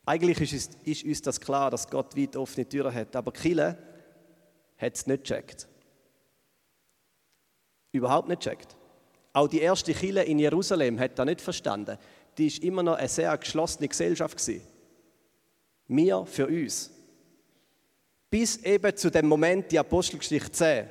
Eigentlich 0.06 0.42
ist, 0.42 0.54
es, 0.54 0.76
ist 0.84 1.06
uns 1.06 1.22
das 1.22 1.40
klar, 1.40 1.72
dass 1.72 1.90
Gott 1.90 2.16
weit 2.18 2.36
offene 2.36 2.68
Türen 2.68 2.94
hat, 2.94 3.16
aber 3.16 3.32
Kille 3.32 3.78
hat 4.78 4.96
es 4.96 5.08
nicht 5.08 5.24
gecheckt. 5.24 5.68
Überhaupt 7.94 8.28
nicht 8.28 8.42
gecheckt. 8.42 8.76
Auch 9.34 9.48
die 9.48 9.60
erste 9.60 9.94
Kille 9.94 10.24
in 10.24 10.40
Jerusalem 10.40 11.00
hat 11.00 11.18
das 11.18 11.26
nicht 11.26 11.42
verstanden. 11.42 11.98
Die 12.38 12.48
ist 12.48 12.64
immer 12.64 12.84
noch 12.84 12.96
eine 12.96 13.08
sehr 13.08 13.36
geschlossene 13.38 13.88
Gesellschaft 13.88 14.38
gewesen. 14.38 14.62
Wir 15.88 16.26
für 16.26 16.48
uns. 16.48 16.92
Bis 18.30 18.58
eben 18.58 18.96
zu 18.96 19.10
dem 19.10 19.28
Moment, 19.28 19.72
die 19.72 19.80
Apostelgeschichte 19.80 20.52
10. 20.52 20.88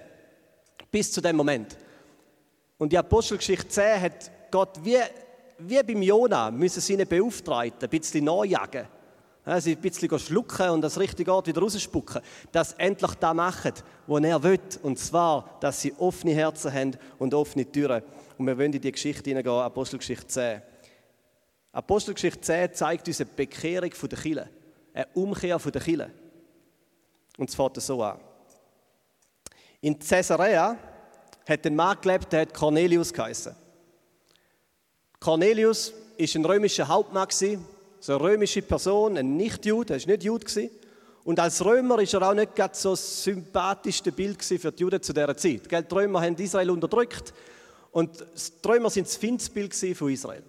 Bis 0.90 1.12
zu 1.12 1.20
dem 1.20 1.36
Moment. 1.36 1.76
Und 2.78 2.92
die 2.92 2.98
Apostelgeschichte 2.98 3.68
10 3.68 4.00
hat 4.00 4.30
Gott 4.50 4.78
wie, 4.82 4.98
wie 5.58 5.82
beim 5.82 6.02
Jona 6.02 6.50
müssen 6.50 6.80
seine 6.80 7.04
Beauftragten 7.04 7.88
ein 7.88 7.90
bisschen 7.90 8.24
nachjagen. 8.24 8.86
Ja, 9.44 9.60
sie 9.60 9.76
ein 9.76 9.80
bisschen 9.80 10.18
schlucken 10.18 10.70
und 10.70 10.80
das 10.80 10.98
richtige 10.98 11.32
Ort 11.32 11.46
wieder 11.46 11.60
rausspucken. 11.60 12.20
Dass 12.50 12.70
sie 12.70 12.80
endlich 12.80 13.14
das 13.14 13.34
machen, 13.34 13.72
was 14.06 14.24
er 14.24 14.42
will. 14.42 14.58
Und 14.82 14.98
zwar, 14.98 15.58
dass 15.60 15.80
sie 15.82 15.94
offene 15.98 16.34
Herzen 16.34 16.72
haben 16.72 16.96
und 17.18 17.32
offene 17.32 17.70
Türen. 17.70 18.02
Und 18.38 18.46
wir 18.46 18.58
wollen 18.58 18.72
in 18.72 18.80
die 18.80 18.90
Geschichte 18.90 19.30
hineingehen, 19.30 19.54
Apostelgeschichte 19.54 20.26
10. 20.26 20.62
Apostelgeschichte 21.72 22.40
10 22.40 22.74
zeigt 22.74 23.06
uns 23.06 23.20
eine 23.20 23.30
Bekehrung 23.36 23.90
der 23.90 24.18
Kirche 24.18 24.48
eine 24.96 25.06
Umkehr 25.12 25.58
von 25.58 25.72
der 25.72 25.82
Kille. 25.82 26.10
Und 27.36 27.50
es 27.50 27.54
fängt 27.54 27.80
so 27.82 28.02
an. 28.02 28.18
In 29.82 29.98
Caesarea 29.98 30.76
hat 31.46 31.66
ein 31.66 31.76
Mann 31.76 31.98
gelebt, 32.00 32.32
der 32.32 32.40
hat 32.40 32.54
Cornelius 32.54 33.12
geheißen. 33.12 33.54
Cornelius 35.20 35.92
ist 36.16 36.34
ein 36.34 36.44
römischer 36.44 36.88
Hauptmann 36.88 37.28
so 37.30 38.12
eine 38.12 38.20
römische 38.20 38.62
Person, 38.62 39.18
ein 39.18 39.36
Nicht-Jude, 39.36 39.94
er 39.94 40.00
war 40.00 40.06
nicht 40.06 40.24
Jude 40.24 40.70
Und 41.24 41.40
als 41.40 41.64
Römer 41.64 41.98
ist 42.00 42.14
er 42.14 42.22
auch 42.22 42.34
nicht 42.34 42.54
gerade 42.54 42.74
so 42.74 42.90
das 42.90 43.24
sympathischste 43.24 44.12
Bild 44.12 44.42
für 44.42 44.72
die 44.72 44.82
Juden 44.82 45.02
zu 45.02 45.12
dieser 45.12 45.36
Zeit. 45.36 45.70
Die 45.70 45.94
Römer 45.94 46.22
haben 46.22 46.36
Israel 46.36 46.70
unterdrückt 46.70 47.34
und 47.90 48.20
die 48.20 48.68
Römer 48.68 48.90
sind 48.90 49.08
das 49.08 49.16
Findsbild 49.16 49.74
von 49.74 50.10
Israel. 50.10 50.42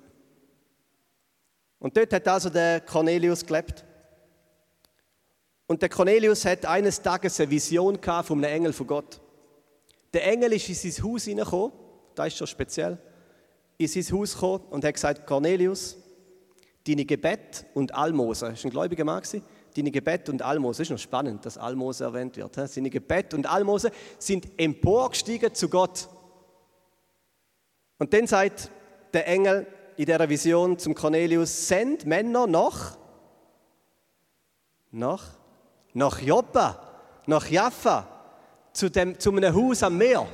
Und 1.80 1.98
dort 1.98 2.14
hat 2.14 2.28
also 2.28 2.50
der 2.50 2.82
Cornelius 2.82 3.46
gelebt. 3.46 3.87
Und 5.68 5.82
der 5.82 5.90
Cornelius 5.90 6.46
hat 6.46 6.66
eines 6.66 7.02
Tages 7.02 7.40
eine 7.40 7.52
Vision 7.52 8.00
gehabt 8.00 8.30
von 8.30 8.44
einem 8.44 8.54
Engel 8.54 8.74
von 8.74 8.88
Gott. 8.88 9.20
Der 10.14 10.26
Engel 10.26 10.54
ist 10.54 10.70
in 10.70 10.76
sein 10.76 11.04
Haus 11.04 11.26
hineingekommen, 11.26 11.74
das 12.16 12.28
ist 12.28 12.38
schon 12.38 12.48
speziell, 12.48 12.98
in 13.78 13.88
sein 13.88 14.18
Haus 14.18 14.34
gekommen 14.34 14.64
und 14.70 14.86
hat 14.86 14.94
gesagt, 14.94 15.28
Cornelius, 15.28 15.98
deine 16.88 17.04
Gebet 17.04 17.66
und 17.74 17.94
Almosen, 17.94 18.54
ist 18.54 18.64
ein 18.64 18.72
gläubiger 18.72 19.04
Mann? 19.04 19.22
Deine 19.76 19.92
Gebet 19.92 20.30
und 20.30 20.42
Almosen, 20.42 20.84
ist 20.84 20.90
noch 20.90 20.98
spannend, 20.98 21.46
dass 21.46 21.58
Almosen 21.58 22.08
erwähnt 22.08 22.38
wird. 22.38 22.56
Seine 22.70 22.90
Gebet 22.90 23.34
und 23.34 23.46
Almosen 23.46 23.92
sind 24.18 24.48
emporgestiegen 24.58 25.54
zu 25.54 25.70
Gott. 25.70 26.08
Und 28.00 28.14
dann 28.14 28.26
sagt 28.26 28.72
der 29.14 29.28
Engel 29.28 29.68
in 29.98 30.06
dieser 30.06 30.30
Vision 30.30 30.80
zum 30.80 30.96
Cornelius, 30.96 31.68
send 31.68 32.06
Männer 32.06 32.48
nach, 32.48 32.98
nach, 34.92 35.38
nach 35.98 36.22
Joppa, 36.22 36.80
nach 37.26 37.48
Jaffa, 37.50 38.08
zu, 38.72 38.90
dem, 38.90 39.20
zu 39.20 39.32
einem 39.32 39.54
Haus 39.54 39.82
am 39.82 39.98
Meer. 39.98 40.28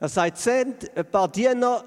Er 0.00 0.08
sagt, 0.08 0.38
send 0.38 0.96
ein 0.96 1.08
paar 1.08 1.28
Diener 1.28 1.84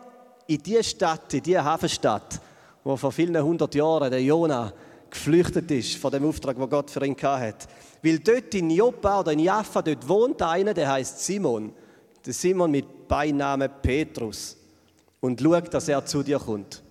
in 0.47 0.63
diese 0.63 0.83
Stadt, 0.85 1.33
in 1.33 1.43
diese 1.43 1.61
Hafenstadt, 1.63 2.39
wo 2.85 2.95
vor 2.95 3.11
vielen 3.11 3.43
hundert 3.43 3.75
Jahren 3.75 4.09
der 4.09 4.23
Jona 4.23 4.71
geflüchtet 5.09 5.69
ist 5.71 5.97
von 5.97 6.11
dem 6.11 6.25
Auftrag, 6.25 6.57
wo 6.57 6.65
Gott 6.65 6.89
für 6.89 7.05
ihn 7.05 7.17
hat. 7.21 7.67
Weil 8.01 8.19
dort 8.19 8.55
in 8.55 8.69
Joppa 8.69 9.19
oder 9.19 9.33
in 9.33 9.39
Jaffa, 9.39 9.81
dort 9.81 10.07
wohnt 10.07 10.41
einer, 10.41 10.73
der 10.73 10.89
heißt 10.89 11.25
Simon. 11.25 11.73
Der 12.25 12.33
Simon 12.33 12.71
mit 12.71 13.05
Beinamen 13.07 13.69
Petrus. 13.81 14.55
Und 15.19 15.41
schau, 15.41 15.59
dass 15.59 15.89
er 15.89 16.05
zu 16.05 16.23
dir 16.23 16.39
kommt. 16.39 16.81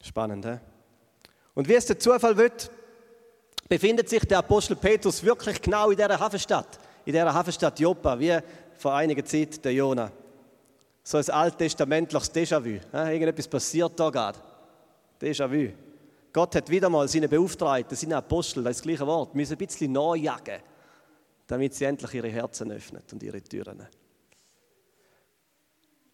Spannend, 0.00 0.46
he? 0.46 0.58
Und 1.54 1.68
wie 1.68 1.74
es 1.74 1.86
der 1.86 1.98
Zufall 1.98 2.36
wird, 2.36 2.70
befindet 3.68 4.08
sich 4.08 4.24
der 4.24 4.38
Apostel 4.38 4.76
Petrus 4.76 5.22
wirklich 5.22 5.60
genau 5.60 5.90
in 5.90 5.96
dieser 5.96 6.18
Hafenstadt, 6.18 6.78
in 7.04 7.12
dieser 7.12 7.32
Hafenstadt 7.32 7.78
Joppa, 7.80 8.18
wie 8.18 8.38
vor 8.76 8.94
einiger 8.94 9.24
Zeit 9.24 9.64
der 9.64 9.72
Jona. 9.72 10.10
So 11.02 11.18
ein 11.18 11.30
alttestamentliches 11.30 12.32
Déjà-vu. 12.32 12.80
Irgendetwas 12.92 13.48
passiert 13.48 13.98
da 13.98 14.10
gerade. 14.10 14.38
Déjà-vu. 15.20 15.72
Gott 16.32 16.56
hat 16.56 16.68
wieder 16.68 16.88
mal 16.90 17.06
seine 17.06 17.28
Beauftragten, 17.28 17.96
seine 17.96 18.16
Apostel, 18.16 18.64
das, 18.64 18.78
das 18.78 18.82
gleiche 18.82 19.06
Wort, 19.06 19.34
müssen 19.34 19.52
ein 19.52 19.58
bisschen 19.58 19.92
nachjagen, 19.92 20.60
damit 21.46 21.74
sie 21.74 21.84
endlich 21.84 22.14
ihre 22.14 22.28
Herzen 22.28 22.72
öffnen 22.72 23.02
und 23.12 23.22
ihre 23.22 23.40
Türen. 23.40 23.86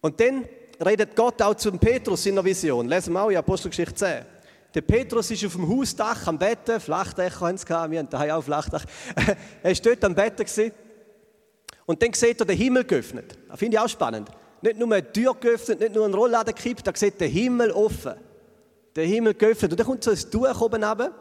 Und 0.01 0.19
dann 0.19 0.45
redet 0.83 1.15
Gott 1.15 1.41
auch 1.41 1.55
zum 1.55 1.79
Petrus 1.79 2.25
in 2.25 2.35
der 2.35 2.43
Vision. 2.43 2.87
Lesen 2.87 3.13
wir 3.13 3.23
auch 3.23 3.29
in 3.29 3.37
Apostelgeschichte 3.37 3.95
10. 3.95 4.25
Der 4.73 4.81
Petrus 4.81 5.29
ist 5.31 5.45
auf 5.45 5.55
dem 5.55 5.67
Hausdach 5.67 6.27
am 6.27 6.37
Betten, 6.37 6.79
Flachdächer 6.79 7.41
haben 7.41 7.57
sie 7.57 7.65
gehabt, 7.65 7.91
wir 7.91 7.99
haben 7.99 8.09
daheim 8.09 8.31
auch 8.31 8.43
Flachdach. 8.43 8.85
er 9.63 9.71
war 9.71 9.81
dort 9.83 10.05
am 10.05 10.15
Betten 10.15 10.45
gewesen. 10.45 10.71
und 11.85 12.01
dann 12.01 12.13
sieht 12.13 12.39
er 12.39 12.45
den 12.45 12.57
Himmel 12.57 12.85
geöffnet. 12.85 13.37
Das 13.49 13.59
finde 13.59 13.75
ich 13.75 13.79
auch 13.81 13.89
spannend. 13.89 14.29
Nicht 14.61 14.77
nur 14.77 14.93
eine 14.93 15.11
Tür 15.11 15.35
geöffnet, 15.35 15.81
nicht 15.81 15.93
nur 15.93 16.05
ein 16.05 16.13
Rollladen 16.13 16.55
gekippt, 16.55 16.87
da 16.87 16.91
sieht 16.95 17.19
der 17.19 17.27
Himmel 17.27 17.71
offen. 17.71 18.13
Der 18.95 19.05
Himmel 19.05 19.33
geöffnet. 19.33 19.71
Und 19.71 19.79
dann 19.79 19.87
kommt 19.87 20.03
so 20.03 20.11
ein 20.11 20.17
Tuch 20.17 20.61
oben 20.61 20.83
runter, 20.83 21.11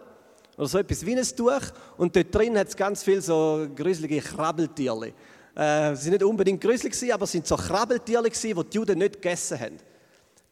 oder 0.56 0.68
so 0.68 0.78
etwas 0.78 1.04
wie 1.04 1.16
ein 1.16 1.24
Tuch, 1.24 1.62
und 1.96 2.14
dort 2.14 2.34
drin 2.34 2.56
hat 2.56 2.68
es 2.68 2.76
ganz 2.76 3.02
viele 3.02 3.20
so 3.20 3.66
gruselige 3.74 4.20
Krabbeltierchen. 4.20 5.12
Äh, 5.56 5.96
sie 5.96 6.02
sind 6.02 6.12
nicht 6.12 6.22
unbedingt 6.22 6.60
gruselig, 6.60 7.12
aber 7.12 7.24
es 7.24 7.32
sind 7.32 7.46
so 7.46 7.56
Krabbeltiere, 7.56 8.30
die 8.30 8.54
die 8.54 8.76
Juden 8.76 8.98
nicht 8.98 9.14
gegessen 9.14 9.58
haben. 9.58 9.89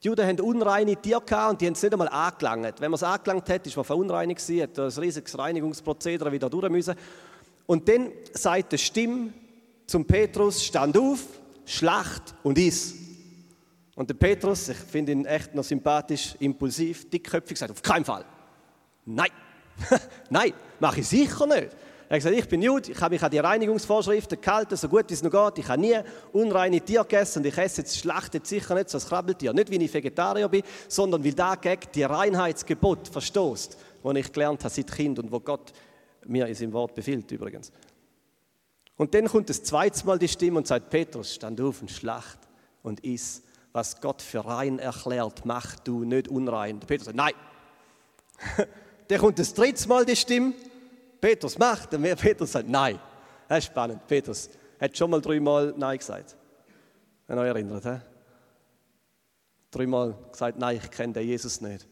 Die 0.02 0.06
Juden 0.06 0.24
hatten 0.26 0.40
unreine 0.40 0.94
Tiere 0.94 1.20
und 1.50 1.60
die 1.60 1.66
haben 1.66 1.72
es 1.72 1.82
nicht 1.82 1.92
einmal 1.92 2.08
angelangt. 2.08 2.80
Wenn 2.80 2.90
man 2.90 2.96
es 2.96 3.02
angelangt 3.02 3.48
hat, 3.48 3.66
ist 3.66 3.74
man 3.74 3.84
verunreinigt 3.84 4.40
gewesen, 4.40 4.62
hat 4.62 4.78
ein 4.78 5.02
riesiges 5.02 5.36
Reinigungsprozedere 5.36 6.30
wieder 6.30 6.48
durch 6.48 6.70
müssen. 6.70 6.94
Und 7.66 7.88
dann 7.88 8.12
sagt 8.32 8.72
die 8.72 8.78
Stimme 8.78 9.32
zum 9.86 10.06
Petrus, 10.06 10.64
stand 10.64 10.96
auf, 10.96 11.24
schlacht 11.64 12.34
und 12.44 12.58
iss. 12.58 12.94
Und 13.96 14.08
der 14.08 14.14
Petrus, 14.14 14.68
ich 14.68 14.76
finde 14.76 15.10
ihn 15.10 15.26
echt 15.26 15.54
noch 15.56 15.64
sympathisch, 15.64 16.36
impulsiv, 16.38 17.10
dickköpfig, 17.10 17.58
sagt, 17.58 17.72
auf 17.72 17.82
keinen 17.82 18.04
Fall. 18.04 18.24
Nein, 19.04 19.30
nein, 20.30 20.52
mache 20.78 21.00
ich 21.00 21.08
sicher 21.08 21.46
nicht. 21.46 21.70
Er 22.08 22.16
hat 22.16 22.22
gesagt, 22.22 22.36
ich 22.36 22.48
bin 22.48 22.62
Jude, 22.62 22.90
ich 22.90 23.00
habe 23.02 23.14
mich 23.14 23.22
an 23.22 23.30
die 23.30 23.38
Reinigungsvorschriften 23.38 24.40
gehalten, 24.40 24.76
so 24.76 24.88
gut 24.88 25.04
wie 25.08 25.14
es 25.14 25.22
noch 25.22 25.30
geht. 25.30 25.62
Ich 25.62 25.68
habe 25.68 25.78
nie 25.78 25.98
unreine 26.32 26.80
Tiere 26.80 27.04
gegessen 27.04 27.40
und 27.40 27.46
ich 27.46 27.58
esse 27.58 27.82
jetzt 27.82 27.98
schlachtet 27.98 28.46
sicher 28.46 28.74
nicht 28.74 28.88
so 28.88 28.96
ein 28.96 29.04
Krabbeltier. 29.04 29.52
Nicht, 29.52 29.70
weil 29.70 29.82
ich 29.82 29.92
Vegetarier 29.92 30.48
bin, 30.48 30.62
sondern 30.88 31.22
weil 31.22 31.34
da 31.34 31.54
gegen 31.56 31.82
die 31.94 32.04
Reinheitsgebot 32.04 33.08
verstoßt, 33.08 33.76
das 34.02 34.16
ich 34.16 34.32
gelernt 34.32 34.64
habe 34.64 34.72
seit 34.72 34.90
Kind 34.90 35.18
und 35.18 35.30
wo 35.30 35.38
Gott 35.38 35.74
mir 36.26 36.46
in 36.46 36.54
seinem 36.54 36.72
Wort 36.72 36.94
befiehlt 36.94 37.30
übrigens. 37.30 37.70
Und 38.96 39.12
dann 39.12 39.26
kommt 39.26 39.50
das 39.50 39.62
zweite 39.62 40.06
Mal 40.06 40.18
die 40.18 40.28
Stimme 40.28 40.56
und 40.56 40.66
sagt, 40.66 40.88
Petrus, 40.88 41.34
stand 41.34 41.60
auf 41.60 41.82
und 41.82 41.90
schlacht 41.90 42.38
und 42.82 43.04
iss. 43.04 43.42
Was 43.72 44.00
Gott 44.00 44.22
für 44.22 44.46
rein 44.46 44.78
erklärt, 44.78 45.44
mach 45.44 45.78
du 45.80 46.04
nicht 46.04 46.28
unrein. 46.28 46.80
Petrus 46.80 47.04
sagt, 47.04 47.18
nein. 47.18 47.34
dann 49.08 49.18
kommt 49.18 49.38
das 49.38 49.52
dritte 49.52 49.86
Mal 49.88 50.06
die 50.06 50.16
Stimme 50.16 50.54
Petrus, 51.20 51.58
macht. 51.58 51.92
Und 51.94 52.02
Petrus 52.02 52.52
sagt, 52.52 52.68
nein. 52.68 52.98
Das 53.48 53.58
ist 53.58 53.66
spannend. 53.66 54.06
Petrus 54.06 54.50
hat 54.80 54.96
schon 54.96 55.10
mal 55.10 55.20
dreimal 55.20 55.74
Nein 55.76 55.98
gesagt. 55.98 56.36
Wenn 57.26 57.38
euch 57.38 57.48
erinnert, 57.48 57.84
he? 57.84 57.98
Dreimal 59.70 60.14
gesagt, 60.30 60.58
nein, 60.58 60.80
ich 60.82 60.90
kenne 60.90 61.12
den 61.12 61.26
Jesus 61.26 61.60
nicht. 61.60 61.86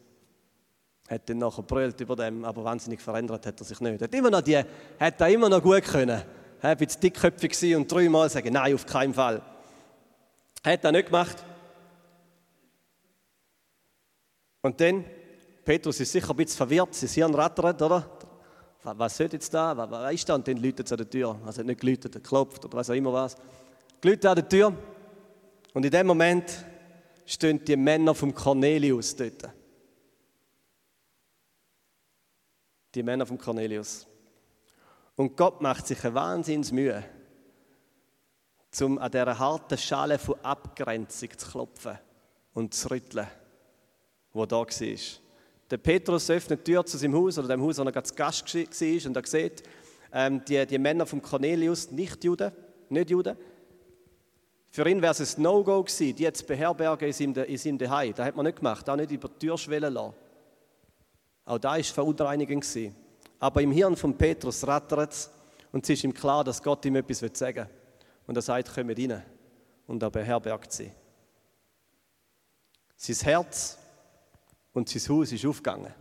Hat 1.08 1.28
dann 1.28 1.38
nachher 1.38 1.62
brüllt 1.62 2.00
über 2.00 2.16
dem, 2.16 2.44
aber 2.44 2.64
wahnsinnig 2.64 3.00
verändert 3.00 3.46
hat 3.46 3.60
er 3.60 3.64
sich 3.64 3.80
nicht. 3.80 4.02
Hat 4.02 4.14
immer 4.14 4.30
noch 4.30 4.40
die, 4.40 4.56
hat 4.56 5.20
er 5.20 5.28
immer 5.28 5.48
noch 5.48 5.62
gut 5.62 5.84
können. 5.84 6.22
Er 6.60 6.70
war 6.70 6.80
jetzt 6.80 7.02
dickköpfig 7.02 7.76
und 7.76 7.90
dreimal 7.90 8.28
sagen, 8.30 8.52
nein, 8.52 8.74
auf 8.74 8.86
keinen 8.86 9.14
Fall. 9.14 9.42
Hat 10.64 10.84
er 10.84 10.92
nicht 10.92 11.06
gemacht. 11.06 11.44
Und 14.62 14.80
dann, 14.80 15.04
Petrus 15.64 16.00
ist 16.00 16.10
sicher 16.10 16.30
ein 16.30 16.36
bisschen 16.36 16.56
verwirrt, 16.56 16.94
sein 16.94 17.10
Hirn 17.10 17.34
rattert, 17.34 17.80
oder? 17.82 18.10
Was 18.94 19.16
soll 19.16 19.28
jetzt 19.32 19.52
da, 19.52 19.76
was 19.76 20.14
ist 20.14 20.28
da? 20.28 20.34
Und 20.34 20.46
dann 20.46 20.58
läutet 20.58 20.86
es 20.86 20.92
an 20.92 20.98
der 20.98 21.10
Tür. 21.10 21.40
Also 21.44 21.62
nicht 21.62 21.80
geläutet, 21.80 22.14
er 22.14 22.20
klopft 22.20 22.64
oder 22.64 22.78
was 22.78 22.90
auch 22.90 22.94
immer 22.94 23.12
was. 23.12 23.36
Geläutet 24.00 24.26
an 24.26 24.36
der 24.36 24.48
Tür. 24.48 24.72
Und 25.74 25.84
in 25.84 25.90
dem 25.90 26.06
Moment 26.06 26.64
stehen 27.24 27.64
die 27.64 27.76
Männer 27.76 28.14
vom 28.14 28.34
Cornelius 28.34 29.16
dort. 29.16 29.50
Die 32.94 33.02
Männer 33.02 33.26
vom 33.26 33.36
Cornelius. 33.36 34.06
Und 35.16 35.36
Gott 35.36 35.60
macht 35.60 35.86
sich 35.86 36.02
eine 36.04 36.14
Wahnsinnsmühe, 36.14 37.04
um 38.80 38.98
an 38.98 39.10
dieser 39.10 39.38
harten 39.38 39.78
Schale 39.78 40.18
von 40.18 40.38
Abgrenzung 40.42 41.36
zu 41.36 41.50
klopfen 41.50 41.98
und 42.52 42.74
zu 42.74 42.90
rütteln, 42.90 43.26
wo 44.32 44.46
da 44.46 44.56
war. 44.56 44.66
Der 45.70 45.78
Petrus 45.78 46.30
öffnet 46.30 46.66
die 46.66 46.72
Tür 46.72 46.86
zu 46.86 46.96
seinem 46.96 47.14
Haus 47.14 47.38
oder 47.38 47.48
dem 47.48 47.62
Haus, 47.62 47.78
wo 47.78 47.82
er 47.82 47.92
gerade 47.92 48.14
Gast 48.14 48.54
war 48.54 49.06
und 49.06 49.16
er 49.16 49.26
sieht 49.26 49.62
ähm, 50.12 50.44
die, 50.44 50.64
die 50.66 50.78
Männer 50.78 51.06
von 51.06 51.20
Cornelius, 51.20 51.90
nicht 51.90 52.22
Juden, 52.24 52.52
nicht 52.88 53.10
Juden. 53.10 53.36
Für 54.70 54.88
ihn 54.88 55.00
wäre 55.00 55.12
es 55.12 55.36
ein 55.36 55.42
No-Go 55.42 55.82
gewesen, 55.82 56.14
die 56.14 56.22
jetzt 56.22 56.46
beherbergen 56.46 57.08
in 57.08 57.34
seinem, 57.34 57.78
in. 57.78 57.78
Das 57.78 58.26
hat 58.26 58.36
man 58.36 58.44
nicht 58.46 58.58
gemacht, 58.58 58.88
auch 58.88 58.96
nicht 58.96 59.10
über 59.10 59.28
die 59.28 59.46
Türschwelle 59.46 59.88
lassen. 59.88 60.14
Auch 61.46 61.58
da 61.58 61.76
war 61.76 61.82
verunreinigend. 61.82 62.62
Gewesen. 62.62 62.94
Aber 63.38 63.62
im 63.62 63.72
Hirn 63.72 63.96
von 63.96 64.16
Petrus 64.16 64.66
rattert 64.66 65.12
es 65.12 65.30
und 65.72 65.84
es 65.84 65.90
ist 65.90 66.04
ihm 66.04 66.12
klar, 66.12 66.44
dass 66.44 66.62
Gott 66.62 66.84
ihm 66.84 66.96
etwas 66.96 67.20
sagen 67.38 67.56
will. 67.56 67.66
Und 68.26 68.36
er 68.36 68.42
sagt, 68.42 68.74
kommt 68.74 68.98
rein. 68.98 69.22
Und 69.86 70.02
er 70.02 70.10
beherbergt 70.10 70.72
sie. 70.72 70.90
Sein 72.96 73.16
Herz 73.24 73.78
und 74.76 74.88
sein 74.90 75.16
Haus 75.16 75.32
ist 75.32 75.46
aufgegangen. 75.46 75.92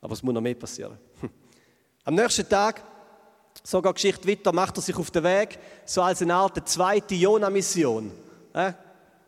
Aber 0.00 0.14
es 0.14 0.22
muss 0.22 0.34
noch 0.34 0.40
mehr 0.40 0.54
passieren. 0.54 0.98
Am 2.04 2.14
nächsten 2.14 2.48
Tag, 2.48 2.82
so 3.62 3.82
geht 3.82 3.90
die 3.90 3.94
Geschichte 3.94 4.28
weiter, 4.28 4.52
macht 4.52 4.78
er 4.78 4.82
sich 4.82 4.96
auf 4.96 5.10
den 5.10 5.24
Weg, 5.24 5.58
so 5.84 6.00
als 6.00 6.22
eine 6.22 6.34
Art 6.34 6.66
zweite 6.66 7.14
Jona-Mission. 7.14 8.10
Äh, 8.54 8.72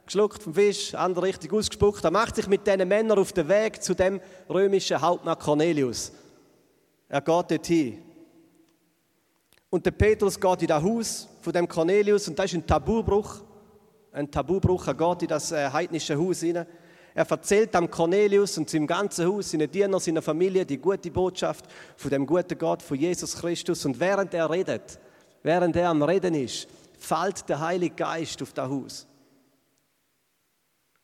geschluckt 0.07 0.43
vom 0.43 0.55
Fisch, 0.55 0.95
andere 0.95 1.27
richtig 1.27 1.53
ausgespuckt. 1.53 2.03
Er 2.05 2.11
macht 2.11 2.37
sich 2.37 2.47
mit 2.47 2.67
diesen 2.67 2.89
Männern 2.89 3.19
auf 3.19 3.33
den 3.33 3.49
Weg 3.49 3.83
zu 3.83 3.95
dem 3.95 4.19
römischen 4.49 5.01
Hauptmann 5.01 5.39
Cornelius. 5.39 6.13
Er 7.09 7.21
geht 7.21 7.51
dorthin. 7.51 8.03
Und 9.69 9.85
der 9.85 9.91
Petrus 9.91 10.41
geht 10.41 10.63
in 10.63 10.69
das 10.69 10.83
Haus 10.83 11.29
von 11.43 11.53
dem 11.53 11.69
Cornelius 11.69 12.29
und 12.29 12.39
das 12.39 12.47
ist 12.47 12.55
ein 12.55 12.67
Tabubruch. 12.67 13.43
Ein 14.13 14.31
Tabubruch. 14.31 14.87
Er 14.87 14.95
geht 14.95 15.23
in 15.23 15.29
das 15.29 15.53
äh, 15.53 15.69
heidnische 15.71 16.17
Haus 16.17 16.41
hinein. 16.41 16.67
Er 17.17 17.25
erzählt 17.31 17.75
am 17.75 17.91
Cornelius 17.91 18.59
und 18.59 18.69
seinem 18.69 18.87
ganzen 18.87 19.27
Haus, 19.27 19.51
seinen 19.51 19.71
Dienern, 19.71 19.99
seiner 19.99 20.21
Familie 20.21 20.67
die 20.67 20.77
gute 20.77 21.11
Botschaft 21.11 21.65
von 21.97 22.11
dem 22.11 22.27
guten 22.27 22.59
Gott, 22.59 22.83
von 22.83 22.99
Jesus 22.99 23.39
Christus. 23.39 23.87
Und 23.87 23.99
während 23.99 24.35
er 24.35 24.51
redet, 24.51 24.99
während 25.43 25.75
er 25.77 25.89
am 25.89 26.03
Reden 26.03 26.35
ist, 26.35 26.69
fällt 26.99 27.49
der 27.49 27.59
Heilige 27.59 27.95
Geist 27.95 28.43
auf 28.43 28.53
das 28.53 28.69
Haus. 28.69 29.07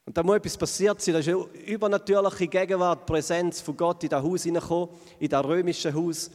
Und 0.05 0.15
da 0.15 0.23
muss 0.23 0.37
etwas 0.37 0.59
passiert 0.59 1.01
sein. 1.01 1.15
Da 1.15 1.21
ist 1.21 1.29
eine 1.29 1.47
übernatürliche 1.65 2.47
Gegenwart, 2.47 3.07
Präsenz 3.07 3.63
von 3.63 3.75
Gott 3.75 4.05
in 4.05 4.11
das 4.11 4.23
Haus 4.23 4.43
hineingekommen, 4.43 4.91
in 5.19 5.31
das 5.31 5.45
römische 5.47 5.95
Haus. 5.95 6.31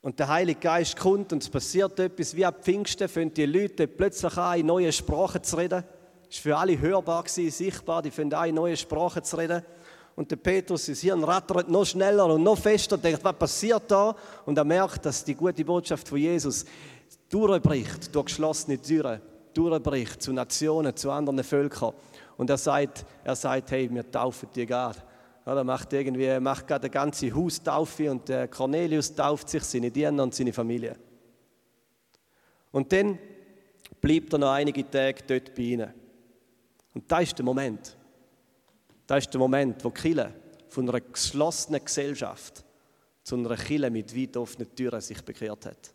Und 0.00 0.18
der 0.18 0.26
Heilige 0.26 0.58
Geist 0.58 0.96
kommt 0.96 1.32
und 1.32 1.44
es 1.44 1.48
passiert 1.48 1.96
etwas. 2.00 2.34
Wie 2.34 2.44
ab 2.44 2.64
Pfingsten 2.64 3.08
fangen 3.08 3.32
die 3.32 3.46
Leute 3.46 3.86
plötzlich 3.86 4.36
an, 4.36 4.58
in 4.58 4.66
neue 4.66 4.90
Sprachen 4.90 5.44
zu 5.44 5.56
reden 5.56 5.84
ist 6.28 6.40
für 6.40 6.56
alle 6.56 6.78
hörbar 6.78 7.22
gewesen, 7.22 7.50
sichtbar, 7.50 8.02
die 8.02 8.10
finden 8.10 8.34
eine 8.34 8.52
neue 8.52 8.76
Sprache 8.76 9.22
zu 9.22 9.36
reden. 9.36 9.62
Und 10.14 10.30
der 10.30 10.36
Petrus 10.36 10.88
ist 10.88 11.00
hier 11.00 11.14
und 11.14 11.24
rattert 11.24 11.68
noch 11.68 11.86
schneller 11.86 12.26
und 12.26 12.42
noch 12.42 12.58
fester 12.58 12.96
und 12.96 13.04
denkt, 13.04 13.22
was 13.22 13.36
passiert 13.36 13.84
da? 13.88 14.16
Und 14.46 14.58
er 14.58 14.64
merkt, 14.64 15.06
dass 15.06 15.24
die 15.24 15.34
gute 15.34 15.64
Botschaft 15.64 16.08
von 16.08 16.18
Jesus 16.18 16.64
durchbricht 17.28 18.14
durch 18.14 18.26
geschlossene 18.26 18.80
Türen, 18.82 19.20
durchbricht 19.54 20.20
zu 20.20 20.32
Nationen, 20.32 20.96
zu 20.96 21.10
anderen 21.10 21.44
Völkern. 21.44 21.92
Und 22.36 22.50
er 22.50 22.58
sagt, 22.58 23.06
er 23.22 23.36
sagt 23.36 23.70
hey, 23.70 23.88
wir 23.92 24.10
taufen 24.10 24.48
dir 24.54 24.66
gerade. 24.66 24.98
er 25.44 25.64
macht 25.64 25.92
irgendwie, 25.92 26.40
macht 26.40 26.66
gerade 26.66 26.84
eine 26.84 26.90
ganze 26.90 27.32
Haustaufe 27.32 28.10
und 28.10 28.30
Cornelius 28.50 29.14
tauft 29.14 29.48
sich, 29.48 29.62
seine 29.62 29.90
Diener 29.90 30.24
und 30.24 30.34
seine 30.34 30.52
Familie. 30.52 30.96
Und 32.72 32.92
dann 32.92 33.18
bleibt 34.00 34.32
er 34.32 34.38
noch 34.38 34.52
einige 34.52 34.88
Tage 34.90 35.22
dort 35.26 35.54
bei 35.54 35.62
ihnen. 35.62 36.07
Und 36.98 37.08
da 37.12 37.20
ist 37.20 37.38
der 37.38 37.44
Moment. 37.44 37.96
Da 39.06 39.18
ist 39.18 39.32
der 39.32 39.38
Moment, 39.38 39.84
wo 39.84 39.90
Kille 39.90 40.34
von 40.68 40.88
einer 40.88 41.00
geschlossenen 41.00 41.84
Gesellschaft 41.84 42.64
zu 43.22 43.36
einer 43.36 43.56
Kille 43.56 43.88
mit 43.88 44.16
weit 44.16 44.36
offenen 44.36 44.74
Türen 44.74 45.00
sich 45.00 45.22
bekehrt 45.22 45.64
hat. 45.66 45.94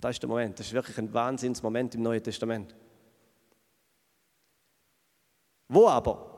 Das 0.00 0.12
ist 0.12 0.22
der 0.22 0.28
Moment. 0.28 0.56
Das 0.56 0.68
ist 0.68 0.72
wirklich 0.72 0.96
ein 0.98 1.12
Wahnsinnsmoment 1.12 1.96
im 1.96 2.02
Neuen 2.02 2.22
Testament. 2.22 2.76
Wo 5.66 5.88
aber? 5.88 6.30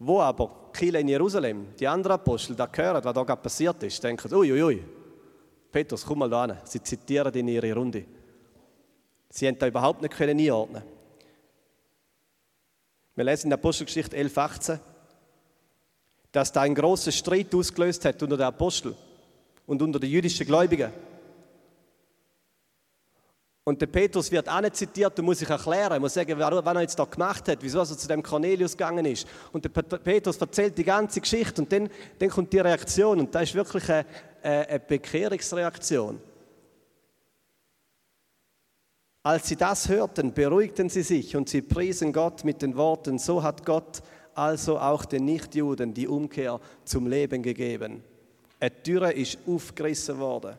Wo 0.00 0.20
aber 0.20 0.70
Kille 0.72 0.98
in 0.98 1.06
Jerusalem, 1.06 1.68
die 1.78 1.86
anderen 1.86 2.14
Apostel, 2.14 2.56
da 2.56 2.68
hören, 2.74 3.04
was 3.04 3.14
da 3.14 3.22
gerade 3.22 3.40
passiert 3.40 3.80
ist, 3.84 4.02
denken, 4.02 4.34
uiuiui, 4.34 4.60
ui, 4.60 4.74
ui. 4.74 4.84
Petrus, 5.70 6.04
komm 6.04 6.18
mal 6.18 6.28
da 6.28 6.46
hin. 6.46 6.56
Sie 6.64 6.82
zitieren 6.82 7.32
in 7.32 7.46
ihre 7.46 7.72
Runde. 7.72 8.04
Sie 9.36 9.48
haben 9.48 9.58
da 9.58 9.66
überhaupt 9.66 10.00
nicht 10.00 10.14
können 10.14 10.38
einordnen. 10.38 10.84
Wir 13.16 13.24
lesen 13.24 13.46
in 13.46 13.50
der 13.50 13.58
Apostelgeschichte 13.58 14.16
11, 14.16 14.38
18, 14.38 14.80
dass 16.30 16.52
da 16.52 16.60
ein 16.60 16.72
großer 16.72 17.10
Streit 17.10 17.52
ausgelöst 17.52 18.04
hat 18.04 18.22
unter 18.22 18.36
den 18.36 18.46
Aposteln 18.46 18.94
und 19.66 19.82
unter 19.82 19.98
den 19.98 20.08
jüdischen 20.08 20.46
Gläubigen. 20.46 20.92
Und 23.64 23.80
der 23.80 23.88
Petrus 23.88 24.30
wird 24.30 24.48
auch 24.48 24.60
nicht 24.60 24.76
zitiert 24.76 25.18
und 25.18 25.24
muss 25.24 25.40
sich 25.40 25.50
erklären, 25.50 25.90
er 25.90 26.00
muss 26.00 26.14
sagen, 26.14 26.38
was 26.38 26.64
er 26.76 26.80
jetzt 26.80 26.96
da 26.96 27.04
gemacht 27.04 27.48
hat, 27.48 27.58
wieso 27.60 27.80
er 27.80 27.86
zu 27.86 28.06
dem 28.06 28.22
Cornelius 28.22 28.76
gegangen 28.76 29.04
ist. 29.04 29.26
Und 29.50 29.64
der 29.64 29.70
Petrus 29.70 30.36
erzählt 30.36 30.78
die 30.78 30.84
ganze 30.84 31.20
Geschichte 31.20 31.60
und 31.60 31.72
dann, 31.72 31.90
dann 32.20 32.28
kommt 32.28 32.52
die 32.52 32.60
Reaktion 32.60 33.18
und 33.18 33.34
das 33.34 33.42
ist 33.44 33.54
wirklich 33.56 33.90
eine, 33.90 34.06
eine 34.42 34.78
Bekehrungsreaktion. 34.78 36.20
Als 39.24 39.48
sie 39.48 39.56
das 39.56 39.88
hörten, 39.88 40.34
beruhigten 40.34 40.90
sie 40.90 41.02
sich 41.02 41.34
und 41.34 41.48
sie 41.48 41.62
priesen 41.62 42.12
Gott 42.12 42.44
mit 42.44 42.60
den 42.60 42.76
Worten, 42.76 43.18
so 43.18 43.42
hat 43.42 43.64
Gott 43.64 44.02
also 44.34 44.78
auch 44.78 45.06
den 45.06 45.24
Nichtjuden 45.24 45.94
die 45.94 46.06
Umkehr 46.06 46.60
zum 46.84 47.06
Leben 47.06 47.42
gegeben. 47.42 48.04
Eine 48.60 48.82
Türe 48.82 49.12
ist 49.12 49.38
aufgerissen 49.46 50.18
worden. 50.18 50.58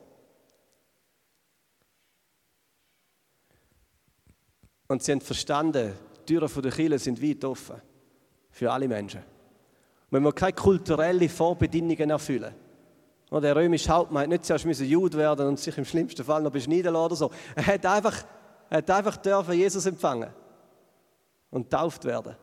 Und 4.87 5.03
sie 5.03 5.11
haben 5.11 5.21
verstanden, 5.21 5.93
die 6.21 6.33
Türen 6.33 6.61
der 6.63 6.71
Kirche 6.71 6.97
sind 6.97 7.21
weit 7.21 7.45
offen 7.45 7.79
für 8.49 8.71
alle 8.71 8.87
Menschen. 8.87 9.21
wenn 10.09 10.23
wir 10.23 10.33
keine 10.33 10.53
kulturellen 10.53 11.29
Vorbedingungen 11.29 12.09
erfüllen, 12.09 12.55
der 13.31 13.55
römische 13.55 13.89
Hauptmann 13.89 14.23
hat 14.23 14.29
nicht 14.29 14.45
zuerst 14.45 14.65
Jude 14.65 15.17
werden 15.17 15.47
und 15.47 15.59
sich 15.59 15.77
im 15.77 15.85
schlimmsten 15.85 16.23
Fall 16.23 16.41
noch 16.41 16.51
beschneiden 16.51 16.93
lassen 16.93 17.05
oder 17.05 17.15
so. 17.15 17.31
Er 17.55 17.67
hat 17.67 17.85
einfach, 17.85 18.23
er 18.69 18.77
hat 18.77 18.89
einfach 18.89 19.17
dürfen 19.17 19.53
Jesus 19.53 19.85
empfangen 19.85 20.33
und 21.49 21.69
tauft 21.69 22.05
werden. 22.05 22.35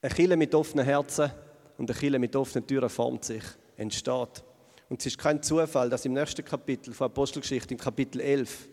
Eine 0.00 0.14
Kille 0.14 0.36
mit 0.36 0.54
offenen 0.54 0.84
Herzen 0.84 1.30
und 1.76 1.90
eine 1.90 1.98
Kille 1.98 2.18
mit 2.18 2.34
offenen 2.36 2.66
Türen 2.66 2.88
formt 2.88 3.24
sich, 3.24 3.42
entsteht. 3.76 4.44
Und 4.88 5.00
es 5.00 5.06
ist 5.06 5.18
kein 5.18 5.42
Zufall, 5.42 5.90
dass 5.90 6.04
im 6.04 6.12
nächsten 6.12 6.44
Kapitel 6.44 6.94
von 6.94 7.06
Apostelgeschichte, 7.06 7.74
im 7.74 7.80
Kapitel 7.80 8.20
11, 8.20 8.68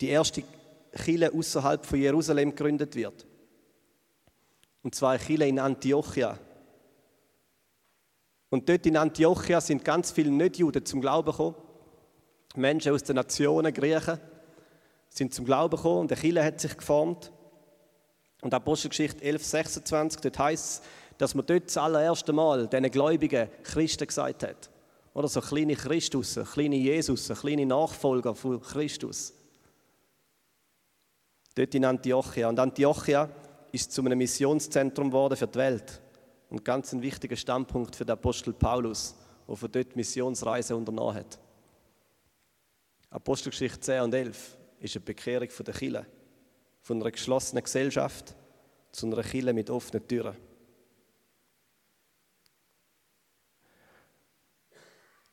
die 0.00 0.08
erste 0.08 0.42
Kille 0.92 1.32
außerhalb 1.32 1.84
von 1.84 1.98
Jerusalem 1.98 2.50
gegründet 2.50 2.94
wird. 2.94 3.26
Und 4.82 4.94
zwar 4.94 5.12
eine 5.12 5.22
Kille 5.22 5.46
in 5.46 5.58
Antiochia. 5.58 6.38
Und 8.50 8.68
dort 8.68 8.86
in 8.86 8.96
Antiochia 8.96 9.60
sind 9.60 9.84
ganz 9.84 10.10
viele 10.10 10.30
Nichtjuden 10.30 10.84
zum 10.84 11.00
Glauben 11.00 11.30
gekommen. 11.30 11.54
Menschen 12.56 12.92
aus 12.92 13.02
den 13.02 13.16
Nationen, 13.16 13.72
Griechen, 13.72 14.18
sind 15.10 15.34
zum 15.34 15.44
Glauben 15.44 15.76
gekommen 15.76 16.00
und 16.00 16.10
der 16.10 16.18
Kille 16.18 16.44
hat 16.44 16.60
sich 16.60 16.76
geformt. 16.76 17.30
Und 18.40 18.54
Apostelgeschichte 18.54 19.22
11, 19.22 19.44
26, 19.44 20.20
dort 20.20 20.38
heißt 20.38 20.64
es, 20.64 20.82
dass 21.18 21.34
man 21.34 21.44
dort 21.44 21.66
das 21.66 21.76
allererste 21.76 22.32
Mal 22.32 22.68
diesen 22.68 22.90
Gläubigen 22.90 23.48
Christen 23.64 24.06
gesagt 24.06 24.44
hat. 24.44 24.70
Oder 25.14 25.28
so 25.28 25.40
kleine 25.40 25.74
Christus, 25.74 26.38
kleine 26.52 26.76
Jesus, 26.76 27.28
kleine 27.28 27.66
Nachfolger 27.66 28.34
von 28.34 28.60
Christus. 28.60 29.34
Dort 31.56 31.74
in 31.74 31.84
Antiochia. 31.84 32.48
Und 32.48 32.60
Antiochia 32.60 33.28
ist 33.72 33.90
zu 33.90 34.02
einem 34.02 34.18
Missionszentrum 34.18 35.08
geworden 35.08 35.36
für 35.36 35.48
die 35.48 35.58
Welt. 35.58 36.00
Und 36.48 36.64
ganz 36.64 36.92
ein 36.92 37.02
wichtiger 37.02 37.36
Standpunkt 37.36 37.94
für 37.94 38.04
den 38.04 38.12
Apostel 38.12 38.52
Paulus, 38.52 39.14
der 39.46 39.56
von 39.56 39.70
dort 39.70 39.96
Missionsreise 39.96 40.74
unternommen 40.74 41.14
hat. 41.14 41.38
Apostelgeschichte 43.10 43.80
10 43.80 44.02
und 44.02 44.14
11 44.14 44.56
ist 44.80 44.96
eine 44.96 45.04
Bekehrung 45.04 45.50
von 45.50 45.64
der 45.64 45.74
Kirche, 45.74 46.06
von 46.82 47.00
einer 47.00 47.10
geschlossenen 47.10 47.64
Gesellschaft 47.64 48.34
zu 48.92 49.06
einer 49.06 49.22
Kirche 49.22 49.52
mit 49.52 49.70
offenen 49.70 50.06
Türen. 50.06 50.36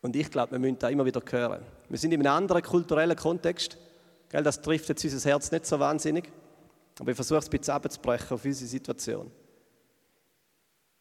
Und 0.01 0.15
ich 0.15 0.29
glaube, 0.29 0.51
wir 0.51 0.59
müssen 0.59 0.77
da 0.77 0.89
immer 0.89 1.03
wieder 1.03 1.21
hören. 1.27 1.63
Wir 1.89 1.97
sind 1.97 2.11
in 2.11 2.19
einem 2.19 2.31
anderen 2.31 2.61
kulturellen 2.61 3.15
Kontext. 3.15 3.75
Gell, 4.29 4.43
das 4.43 4.61
trifft 4.61 4.87
jetzt 4.89 5.03
unser 5.03 5.29
Herz 5.29 5.51
nicht 5.51 5.65
so 5.65 5.79
wahnsinnig. 5.79 6.31
Aber 6.99 7.09
ich 7.09 7.15
versuche 7.15 7.39
es 7.39 7.47
ein 7.47 7.57
bisschen 7.57 7.73
abzubrechen 7.73 8.35
auf 8.35 8.45
unsere 8.45 8.69
Situation. 8.69 9.31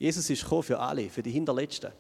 Jesus 0.05 0.29
ist 0.29 0.43
gekommen 0.43 0.62
für 0.62 0.79
alle, 0.79 1.09
für 1.09 1.23
die 1.23 1.31
Hinterletzten. 1.31 1.90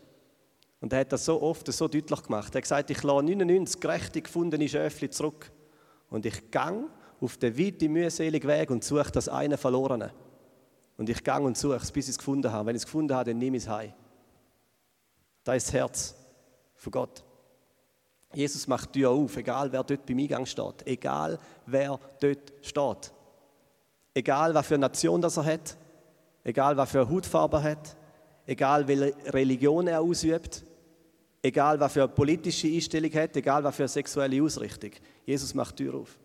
Und 0.78 0.92
er 0.92 1.00
hat 1.00 1.12
das 1.14 1.24
so 1.24 1.40
oft 1.40 1.72
so 1.72 1.88
deutlich 1.88 2.22
gemacht. 2.22 2.54
Er 2.54 2.58
hat 2.58 2.62
gesagt, 2.62 2.90
ich 2.90 3.02
lasse 3.02 3.24
99 3.24 3.80
gerechte 3.80 4.20
gefundene 4.20 4.68
Schäfchen 4.68 5.10
zurück. 5.10 5.50
Und 6.10 6.26
ich 6.26 6.50
gang 6.50 6.90
auf 7.18 7.38
den 7.38 7.56
weiten, 7.58 7.90
mühseligen 7.90 8.46
Weg 8.46 8.70
und 8.70 8.84
suche 8.84 9.10
das 9.10 9.30
eine 9.30 9.56
Verlorene. 9.56 10.12
Und 10.98 11.08
ich 11.08 11.24
gang 11.24 11.46
und 11.46 11.56
suche 11.56 11.76
es, 11.76 11.90
bis 11.90 12.08
ich 12.08 12.10
es 12.10 12.18
gefunden 12.18 12.52
habe. 12.52 12.66
Wenn 12.66 12.76
ich 12.76 12.82
es 12.82 12.84
gefunden 12.84 13.14
habe, 13.14 13.30
dann 13.30 13.38
nehme 13.38 13.56
ich 13.56 13.62
es 13.62 13.70
heim. 13.70 13.94
Das 15.42 15.56
ist 15.56 15.68
das 15.68 15.72
Herz 15.72 16.14
von 16.74 16.90
Gott. 16.90 17.24
Jesus 18.34 18.66
macht 18.66 18.94
die 18.94 19.00
Tür 19.00 19.12
auf, 19.12 19.34
egal 19.38 19.72
wer 19.72 19.82
dort 19.82 20.04
beim 20.04 20.18
Eingang 20.18 20.44
steht, 20.44 20.86
egal 20.86 21.38
wer 21.64 21.98
dort 22.20 22.52
steht. 22.60 23.12
Egal, 24.12 24.52
was 24.52 24.66
für 24.66 24.74
eine 24.74 24.88
Nation 24.88 25.22
das 25.22 25.38
er 25.38 25.46
hat, 25.46 25.78
egal, 26.44 26.76
was 26.76 26.90
für 26.90 27.00
eine 27.00 27.10
Hautfarbe 27.10 27.56
er 27.56 27.62
hat, 27.62 27.96
egal, 28.46 28.86
welche 28.86 29.32
Religion 29.32 29.86
er 29.86 30.00
ausübt, 30.00 30.64
egal, 31.42 31.80
was 31.80 31.92
für 31.92 32.04
eine 32.04 32.12
politische 32.12 32.68
Einstellung 32.68 33.10
er 33.10 33.24
hat, 33.24 33.36
egal, 33.36 33.64
was 33.64 33.74
für 33.74 33.82
eine 33.82 33.88
sexuelle 33.88 34.42
Ausrichtung. 34.42 34.90
Jesus 35.24 35.54
macht 35.54 35.78
die 35.78 35.84
Tür 35.84 35.94
auf. 35.94 36.18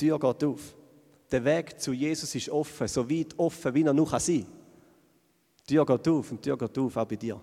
Die 0.00 0.06
Tür 0.06 0.18
geht 0.18 0.44
auf. 0.44 0.74
Der 1.30 1.44
Weg 1.44 1.80
zu 1.80 1.92
Jesus 1.92 2.34
ist 2.34 2.48
offen, 2.48 2.88
so 2.88 3.08
weit 3.08 3.38
offen, 3.38 3.74
wie 3.74 3.82
er 3.82 3.92
noch 3.92 4.18
sein 4.18 4.42
kann. 4.42 4.52
Die 5.68 5.74
Tür 5.74 5.86
geht 5.86 6.08
auf 6.08 6.30
und 6.30 6.44
die 6.44 6.48
Tür 6.48 6.56
geht 6.58 6.78
auf, 6.78 6.96
auch 6.96 7.04
bei 7.04 7.16
dir. 7.16 7.40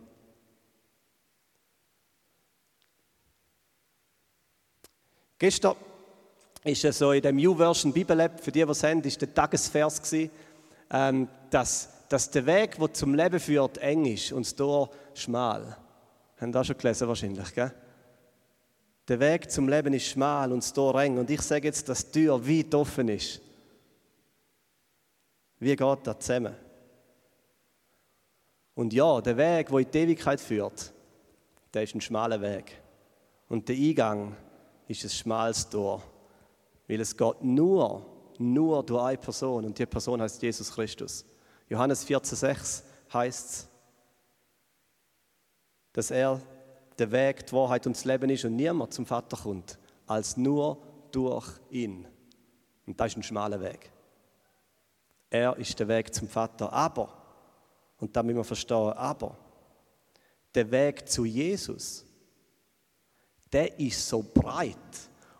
Gestern 5.38 5.76
ist 6.64 6.82
so 6.94 7.12
in 7.12 7.22
dem 7.22 7.38
YouVersion 7.38 7.92
Bible 7.92 8.24
App, 8.24 8.40
für 8.40 8.52
die, 8.52 8.64
die 8.64 8.72
es 8.72 8.84
haben, 8.84 9.02
ist 9.02 9.22
der 9.22 9.34
Tagesvers 9.34 10.02
gewesen, 10.02 10.32
ähm, 10.90 11.28
dass, 11.50 11.90
dass 12.08 12.30
der 12.30 12.46
Weg, 12.46 12.78
der 12.78 12.94
zum 12.94 13.16
Leben 13.16 13.40
führt, 13.40 13.78
eng 13.80 14.06
ist 14.06 14.32
und 14.32 14.46
das 14.46 14.56
Tor 14.56 14.90
schmal. 15.14 15.78
Haben 16.40 16.52
das 16.52 16.68
schon 16.68 16.78
gelesen 16.78 17.08
wahrscheinlich, 17.08 17.54
gell? 17.54 17.72
Der 19.08 19.20
Weg 19.20 19.52
zum 19.52 19.68
Leben 19.68 19.94
ist 19.94 20.08
schmal 20.08 20.52
und 20.52 20.64
das 20.64 20.72
Tor 20.72 21.00
eng. 21.02 21.18
Und 21.18 21.30
ich 21.30 21.42
sage 21.42 21.68
jetzt, 21.68 21.90
dass 21.90 22.10
die 22.10 22.22
Tür 22.22 22.48
weit 22.48 22.74
offen 22.74 23.10
ist. 23.10 23.42
Wie 25.60 25.76
geht 25.76 25.98
das 26.08 26.20
zusammen? 26.20 26.56
Und 28.76 28.94
ja, 28.94 29.20
der 29.22 29.38
Weg, 29.38 29.68
der 29.68 29.80
in 29.80 29.92
die 29.92 29.98
Ewigkeit 29.98 30.40
führt, 30.40 30.94
der 31.74 31.84
ist 31.84 31.96
ein 31.96 32.02
schmaler 32.02 32.42
Weg. 32.42 32.82
Und 33.50 33.68
der 33.68 33.76
Eingang 33.76 34.36
ist 34.88 35.04
ein 35.04 35.10
schmales 35.10 35.70
Tor. 35.70 36.02
Weil 36.94 37.02
es 37.02 37.18
geht 37.18 37.44
nur, 37.44 38.06
nur 38.38 38.84
durch 38.84 39.04
eine 39.04 39.18
Person 39.18 39.66
und 39.66 39.80
die 39.80 39.86
Person 39.88 40.22
heißt 40.22 40.40
Jesus 40.44 40.72
Christus. 40.72 41.26
Johannes 41.68 42.06
14,6 42.08 42.84
heißt 43.12 43.50
es, 43.50 43.68
dass 45.92 46.12
er 46.12 46.40
der 47.00 47.12
Weg, 47.12 47.48
die 47.48 47.54
Wahrheit 47.54 47.88
und 47.88 47.96
das 47.96 48.06
Leben 48.06 48.30
ist 48.30 48.46
und 48.46 48.56
niemand 48.56 48.94
zum 48.94 49.08
Vater 49.08 49.36
kommt, 49.36 49.80
als 50.06 50.38
nur 50.38 50.78
durch 51.12 51.50
ihn. 51.72 52.06
Und 52.86 53.00
das 53.00 53.14
ist 53.14 53.18
ein 53.18 53.24
schmaler 53.24 53.60
Weg. 53.60 53.92
Er 55.32 55.58
ist 55.58 55.80
der 55.80 55.88
Weg 55.88 56.14
zum 56.14 56.28
Vater. 56.28 56.72
Aber, 56.72 57.12
und 57.98 58.16
da 58.16 58.22
müssen 58.22 58.38
wir 58.38 58.44
verstehen, 58.44 58.94
aber, 58.94 59.36
der 60.54 60.70
Weg 60.70 61.10
zu 61.10 61.26
Jesus, 61.26 62.06
der 63.52 63.80
ist 63.80 64.08
so 64.08 64.22
breit 64.22 64.78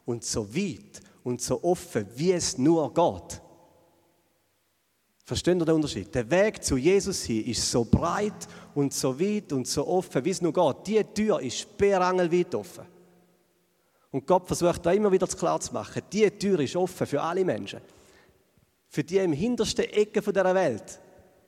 und 0.04 0.24
so 0.24 0.52
weit 0.56 1.13
und 1.24 1.42
so 1.42 1.64
offen, 1.64 2.08
wie 2.16 2.32
es 2.32 2.58
nur 2.58 2.94
geht. 2.94 3.42
Versteht 5.26 5.58
ihr 5.58 5.66
den 5.66 5.76
Unterschied? 5.76 6.14
Der 6.14 6.30
Weg 6.30 6.64
zu 6.64 6.76
Jesus 6.76 7.24
hier 7.24 7.48
ist 7.48 7.72
so 7.72 7.86
breit 7.86 8.48
und 8.76 8.94
so 8.94 9.18
weit 9.18 9.54
und 9.54 9.66
so 9.66 9.88
offen, 9.88 10.24
wie 10.26 10.30
es 10.32 10.42
nur 10.42 10.52
geht. 10.52 10.88
Die 10.88 11.04
Tür 11.04 11.42
ist 11.42 11.60
sperrangelweit 11.60 12.54
offen. 12.56 12.86
Und 14.12 14.28
Gott 14.28 14.46
versucht 14.46 14.86
da 14.86 14.92
immer 14.92 15.12
wieder 15.12 15.26
klar 15.26 15.60
zu 15.60 15.74
machen, 15.74 16.04
die 16.12 16.30
Tür 16.30 16.60
ist 16.60 16.76
offen 16.76 17.08
für 17.08 17.22
alle 17.22 17.46
Menschen. 17.46 17.80
Für 18.90 19.04
die 19.04 19.18
im 19.18 19.34
hintersten 19.34 19.86
Ecke 19.86 20.22
dieser 20.22 20.54
Welt. 20.54 21.00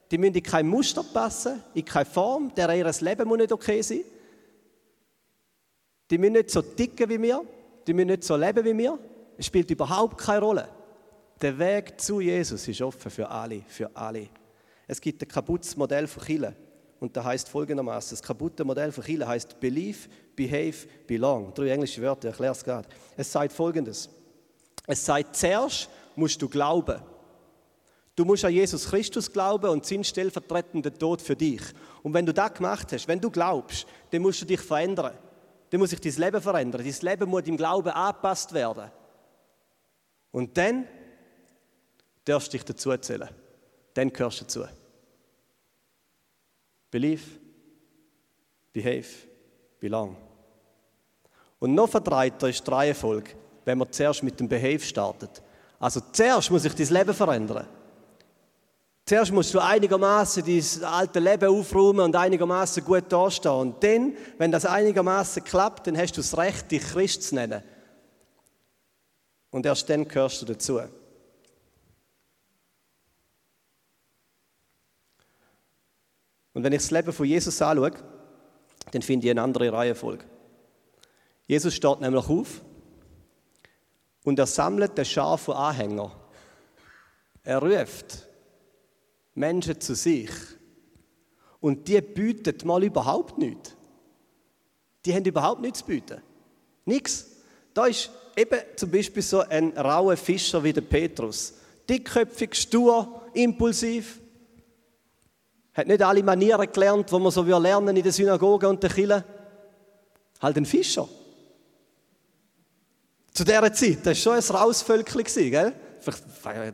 Die 0.10 0.18
müssen 0.18 0.36
in 0.36 0.44
kein 0.44 0.68
Muster 0.68 1.04
passen, 1.04 1.62
in 1.74 1.84
keine 1.84 2.06
Form, 2.06 2.54
der 2.56 2.74
ihr 2.76 2.92
Leben 3.02 3.28
muss 3.28 3.38
nicht 3.38 3.52
okay 3.52 3.82
sein. 3.82 4.02
Die 6.10 6.18
müssen 6.18 6.34
nicht 6.34 6.50
so 6.50 6.62
dicken 6.62 7.10
wie 7.10 7.22
wir, 7.22 7.44
die 7.86 7.94
müssen 7.94 8.08
nicht 8.08 8.24
so 8.24 8.36
leben 8.36 8.64
wie 8.64 8.78
wir. 8.78 8.98
Es 9.38 9.48
spielt 9.48 9.70
überhaupt 9.72 10.18
keine 10.18 10.42
Rolle. 10.42 10.70
Der 11.42 11.58
Weg 11.58 12.00
zu 12.00 12.22
Jesus 12.22 12.68
ist 12.68 12.82
offen 12.82 13.12
für 13.12 13.30
alle, 13.30 13.62
für 13.68 13.90
alle. 13.96 14.30
Es 14.88 15.02
gibt 15.02 15.22
ein 15.22 15.28
kaputtes 15.28 15.76
Modell 15.76 16.08
von 16.08 16.24
Chile 16.24 16.56
und 17.00 17.16
da 17.16 17.24
heißt 17.24 17.50
folgendermaßen: 17.50 18.18
Das 18.18 18.24
kaputte 18.24 18.64
Modell 18.64 18.92
von 18.92 19.04
Chile 19.04 19.28
heißt 19.28 19.60
Believe, 19.60 20.08
Behave, 20.36 20.88
Belong. 21.06 21.54
Drei 21.54 21.70
englische 21.70 22.02
Wörter, 22.02 22.30
erkläre 22.30 22.54
es 22.54 22.64
gerade. 22.64 22.88
Es 23.18 23.32
sagt 23.32 23.52
folgendes: 23.52 24.10
Es 24.88 25.04
sagt 25.04 25.36
zuerst 25.36 25.90
musst 26.16 26.42
du 26.42 26.48
glauben. 26.48 27.02
Du 28.16 28.24
musst 28.24 28.46
an 28.46 28.54
Jesus 28.54 28.88
Christus 28.88 29.30
glauben 29.30 29.70
und 29.70 29.86
sein 29.86 30.04
stellvertretender 30.04 30.94
Tod 30.94 31.22
für 31.22 31.36
dich. 31.36 31.62
Und 32.02 32.14
wenn 32.14 32.26
du 32.26 32.34
das 32.34 32.54
gemacht 32.54 32.94
hast, 32.94 33.10
wenn 33.10 33.20
du 33.20 33.30
glaubst, 33.30 33.86
dann 34.10 34.22
musst 34.22 34.42
du 34.42 34.46
dich 34.46 34.62
verändern. 34.62 35.18
Dann 35.70 35.82
muss 35.82 35.90
sich 35.90 36.00
dein 36.00 36.14
Leben 36.14 36.42
verändern. 36.42 36.82
Dein 36.82 36.96
Leben 37.02 37.30
muss 37.30 37.44
im 37.44 37.58
Glauben 37.58 37.90
angepasst 37.90 38.54
werden. 38.54 38.90
Und 40.36 40.58
dann 40.58 40.86
darfst 42.26 42.50
du 42.50 42.58
dich 42.58 42.66
dazu 42.66 42.94
zählen. 42.98 43.30
Dann 43.94 44.12
gehörst 44.12 44.42
du 44.42 44.44
dazu. 44.44 44.66
Believe, 46.92 47.24
behave, 48.74 49.08
belong. 49.80 50.18
Und 51.58 51.74
noch 51.74 51.88
verdreiter 51.88 52.50
ist 52.50 52.68
die 52.68 52.70
Reihenfolge, 52.70 53.32
wenn 53.64 53.78
man 53.78 53.90
zuerst 53.90 54.24
mit 54.24 54.38
dem 54.38 54.50
Behave 54.50 54.82
startet. 54.82 55.42
Also 55.80 56.02
zuerst 56.12 56.52
muss 56.52 56.64
sich 56.64 56.76
dein 56.76 56.90
Leben 56.90 57.14
verändern. 57.14 57.68
Zuerst 59.06 59.32
musst 59.32 59.54
du 59.54 59.60
einigermaßen 59.60 60.44
dein 60.44 60.84
alte 60.84 61.22
Leben 61.22 61.48
aufräumen 61.48 62.02
und 62.02 62.16
einigermaßen 62.18 62.84
gut 62.84 63.06
dastehen. 63.08 63.54
Und 63.54 63.82
dann, 63.82 64.18
wenn 64.38 64.52
das 64.52 64.66
einigermaßen 64.66 65.46
klappt, 65.46 65.88
dann 65.88 65.98
hast 65.98 66.18
du 66.18 66.20
das 66.20 66.38
Recht, 66.38 66.70
dich 66.72 66.82
Christ 66.82 67.24
zu 67.24 67.36
nennen. 67.36 67.64
Und 69.56 69.66
erst 69.66 69.90
dann 69.90 70.06
gehörst 70.06 70.42
du 70.42 70.46
dazu. 70.48 70.82
Und 76.52 76.62
wenn 76.62 76.74
ich 76.74 76.82
das 76.82 76.92
Leben 76.92 77.14
von 77.14 77.26
Jesus 77.26 77.62
anschaue, 77.62 77.94
dann 78.92 79.02
finde 79.02 79.28
ich 79.28 79.32
eine 79.32 79.42
andere 79.42 79.72
Reihenfolge. 79.72 80.26
Jesus 81.48 81.74
steht 81.74 82.02
nämlich 82.02 82.28
auf 82.28 82.66
und 84.26 84.38
er 84.38 84.46
sammelt 84.46 84.98
den 84.98 85.06
Schar 85.06 85.38
von 85.38 85.56
Anhängern. 85.56 86.12
Er 87.42 87.60
ruft 87.60 88.28
Menschen 89.36 89.80
zu 89.80 89.96
sich. 89.96 90.32
Und 91.62 91.88
die 91.88 92.02
bieten 92.02 92.68
mal 92.68 92.84
überhaupt 92.84 93.38
nichts. 93.38 93.74
Die 95.06 95.16
haben 95.16 95.24
überhaupt 95.24 95.62
nichts 95.62 95.80
zu 95.80 95.86
bieten. 95.86 96.22
Nichts. 96.84 97.38
Da 97.74 97.86
ist 97.86 98.12
eben 98.36 98.60
zum 98.76 98.92
Beispiel 98.92 99.24
so 99.24 99.40
ein 99.42 99.78
rauer 99.78 100.18
Fischer 100.18 100.64
wie 100.64 100.74
der 100.74 100.82
Petrus. 100.82 101.54
Dickköpfig, 101.90 102.56
stur, 102.56 103.22
impulsiv. 103.34 104.20
Hat 105.74 105.88
nicht 105.88 106.02
alle 106.02 106.24
Manieren 106.24 106.72
gelernt, 106.72 107.12
die 107.12 107.20
man 107.20 107.32
so 107.32 107.42
lernen 107.42 107.96
in 107.96 108.04
der 108.04 108.12
Synagoge 108.12 108.68
und 108.68 108.82
der 108.82 108.90
Kirche. 108.90 109.24
Halt 110.42 110.58
ein 110.58 110.66
Fischer. 110.66 111.08
Zu 113.34 113.44
dieser 113.44 113.74
Zeit, 113.74 113.98
das 114.04 114.26
war 114.26 114.42
schon 114.42 114.56
ein 114.56 114.62
raues 114.62 114.82
Völkchen, 114.82 115.52
gell? 115.52 115.74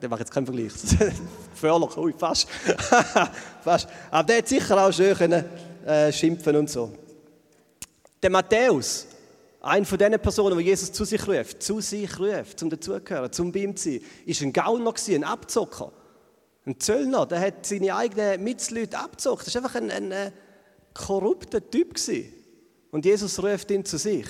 Der 0.01 0.09
macht 0.09 0.19
jetzt 0.19 0.31
keinen 0.31 0.45
Vergleich. 0.45 0.73
Gefährlich, 1.51 1.97
ui, 1.97 2.13
fast. 2.13 2.47
fast. 3.63 3.87
Aber 4.11 4.23
der 4.23 4.37
hat 4.39 4.47
sicher 4.47 4.85
auch 4.85 4.91
schön 4.91 5.15
können, 5.15 5.45
äh, 5.85 6.11
schimpfen 6.11 6.55
und 6.55 6.69
so. 6.69 6.91
Der 8.21 8.29
Matthäus, 8.29 9.07
eine 9.61 9.85
von 9.85 9.97
diesen 9.97 10.19
Personen, 10.19 10.57
die 10.57 10.65
Jesus 10.65 10.91
zu 10.91 11.05
sich 11.05 11.27
ruft, 11.27 11.61
zu 11.61 11.79
sich 11.81 12.19
ruft, 12.19 12.59
zum 12.59 12.69
dazugehören, 12.69 13.31
zum 13.31 13.51
bei 13.51 13.59
ihm 13.59 13.75
zu 13.75 13.91
sein, 13.91 14.01
ist 14.25 14.41
ein 14.41 14.51
Gauner, 14.51 14.93
ein 15.07 15.23
Abzocker. 15.23 15.93
Ein 16.65 16.79
Zöllner, 16.79 17.25
der 17.25 17.39
hat 17.41 17.65
seine 17.65 17.95
eigenen 17.95 18.43
Mitzleute 18.43 18.97
abgezockt. 18.97 19.47
Das 19.47 19.55
war 19.55 19.63
einfach 19.63 19.75
ein, 19.75 19.91
ein, 19.91 20.11
ein 20.11 20.33
korrupter 20.93 21.69
Typ. 21.69 21.95
Und 22.91 23.05
Jesus 23.05 23.41
ruft 23.41 23.71
ihn 23.71 23.85
zu 23.85 23.97
sich. 23.97 24.27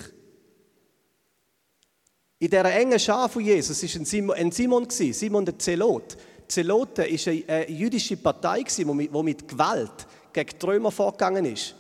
In 2.39 2.50
dieser 2.50 2.74
engen 2.74 3.00
Schar 3.00 3.30
von 3.30 3.44
Jesus 3.44 3.84
war 3.84 4.02
ein 4.02 4.06
Simon, 4.06 4.36
ein 4.36 4.52
Simon 4.52 4.89
Simon 4.89 5.46
der 5.46 5.60
Zelot. 5.60 6.17
Zeloten 6.48 7.06
war 7.06 7.34
eine, 7.56 7.72
jüdische 7.72 8.17
Partei, 8.17 8.63
die 8.63 8.86
mit 8.86 9.48
Gewalt 9.48 10.08
gegen 10.34 10.60
die 10.60 10.65
Römer 10.65 10.91
vorgegangen 10.91 11.46
ist. 11.46 11.76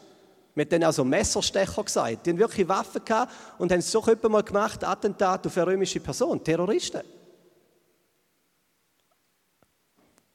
Wir 0.53 0.65
haben 0.65 0.83
also 0.83 1.03
Messerstecher 1.03 1.83
gesagt. 1.83 2.25
Die 2.25 2.29
haben 2.29 2.37
wirklich 2.37 2.67
Waffen 2.67 3.03
gehabt 3.03 3.31
und 3.57 3.71
haben 3.71 3.79
es 3.79 3.91
so 3.91 4.03
mal 4.29 4.43
gemacht, 4.43 4.83
Attentat 4.83 5.47
auf 5.47 5.57
eine 5.57 5.67
römische 5.67 5.99
Person, 5.99 6.43
Terroristen. 6.43 7.01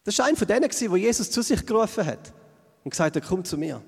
Das 0.05 0.19
war 0.19 0.27
einer 0.27 0.37
von 0.37 0.47
denen, 0.47 0.71
wo 0.91 0.97
Jesus 0.97 1.31
zu 1.31 1.43
sich 1.43 1.65
gerufen 1.67 2.07
hat 2.07 2.33
und 2.85 2.91
gesagt 2.91 3.17
hat, 3.17 3.25
komm 3.27 3.45
zu 3.45 3.59
mir. 3.59 3.83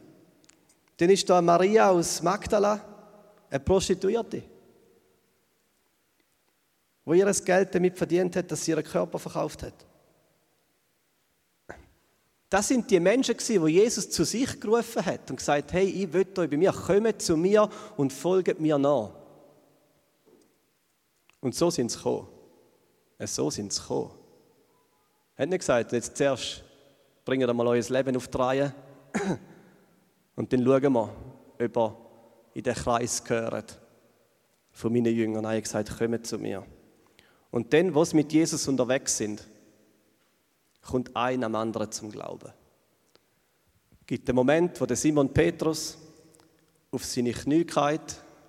Dann 0.97 1.11
ist 1.11 1.31
da 1.31 1.41
Maria 1.41 1.91
aus 1.91 2.21
Magdala, 2.23 2.81
eine 3.51 3.61
Prostituierte 3.61 4.43
wo 7.09 7.15
ihr 7.15 7.25
das 7.25 7.43
Geld 7.43 7.75
damit 7.75 7.97
verdient 7.97 8.37
hat, 8.37 8.53
dass 8.53 8.63
sie 8.63 8.73
ihren 8.73 8.85
Körper 8.85 9.19
verkauft 9.19 9.63
hat. 9.63 9.73
Das 12.51 12.69
sind 12.69 12.91
die 12.91 12.99
Menschen, 12.99 13.37
die 13.37 13.73
Jesus 13.73 14.09
zu 14.09 14.25
sich 14.25 14.59
gerufen 14.59 15.05
hat 15.05 15.31
und 15.31 15.37
gesagt 15.37 15.73
hey, 15.73 15.85
ich 15.85 16.13
will 16.13 16.27
euch 16.39 16.51
bei 16.51 16.57
mir, 16.57 16.73
kommt 16.73 17.21
zu 17.21 17.37
mir 17.37 17.69
und 17.97 18.13
folgt 18.13 18.59
mir 18.59 18.79
nach. 18.79 19.11
Und 21.41 21.55
so 21.55 21.71
sind 21.71 21.91
sie 21.91 21.99
gekommen. 21.99 22.29
So 23.21 23.51
sind 23.51 23.73
sie 23.73 23.81
gekommen. 23.81 24.11
Er 25.37 25.43
hat 25.43 25.51
nicht 25.51 25.61
gesagt, 25.61 25.93
jetzt 25.93 26.17
zuerst 26.17 26.65
bringt 27.25 27.47
mal 27.55 27.67
euer 27.67 27.85
Leben 27.89 28.17
auf 28.17 28.29
die 28.29 28.39
Reihe 28.39 28.75
und 30.37 30.53
dann 30.53 30.65
schauen 30.65 30.93
wir, 30.93 31.17
ob 31.61 31.77
ihr 31.77 31.97
in 32.55 32.63
den 32.63 32.75
Kreis 32.75 33.23
gehört 33.23 33.79
von 34.73 34.93
meinen 34.93 35.15
Jüngern. 35.15 35.45
Er 35.45 35.57
hat 35.57 35.63
gesagt, 35.63 35.97
kommt 35.99 36.27
zu 36.27 36.39
mir. 36.39 36.65
Und 37.51 37.73
dann, 37.73 37.95
wo 37.95 38.05
sie 38.05 38.17
mit 38.17 38.33
Jesus 38.33 38.67
unterwegs 38.69 39.17
sind, 39.17 39.47
kommt 40.89 41.15
ein 41.15 41.45
am 41.45 41.55
anderen 41.55 41.93
zum 41.93 42.11
Glauben. 42.11 42.51
Es 44.01 44.07
gibt 44.07 44.27
den 44.27 44.35
Moment, 44.35 44.81
wo 44.81 44.87
der 44.87 44.97
Simon 44.97 45.33
Petrus 45.33 45.99
auf 46.91 47.05
seine 47.05 47.33
Knie 47.33 47.67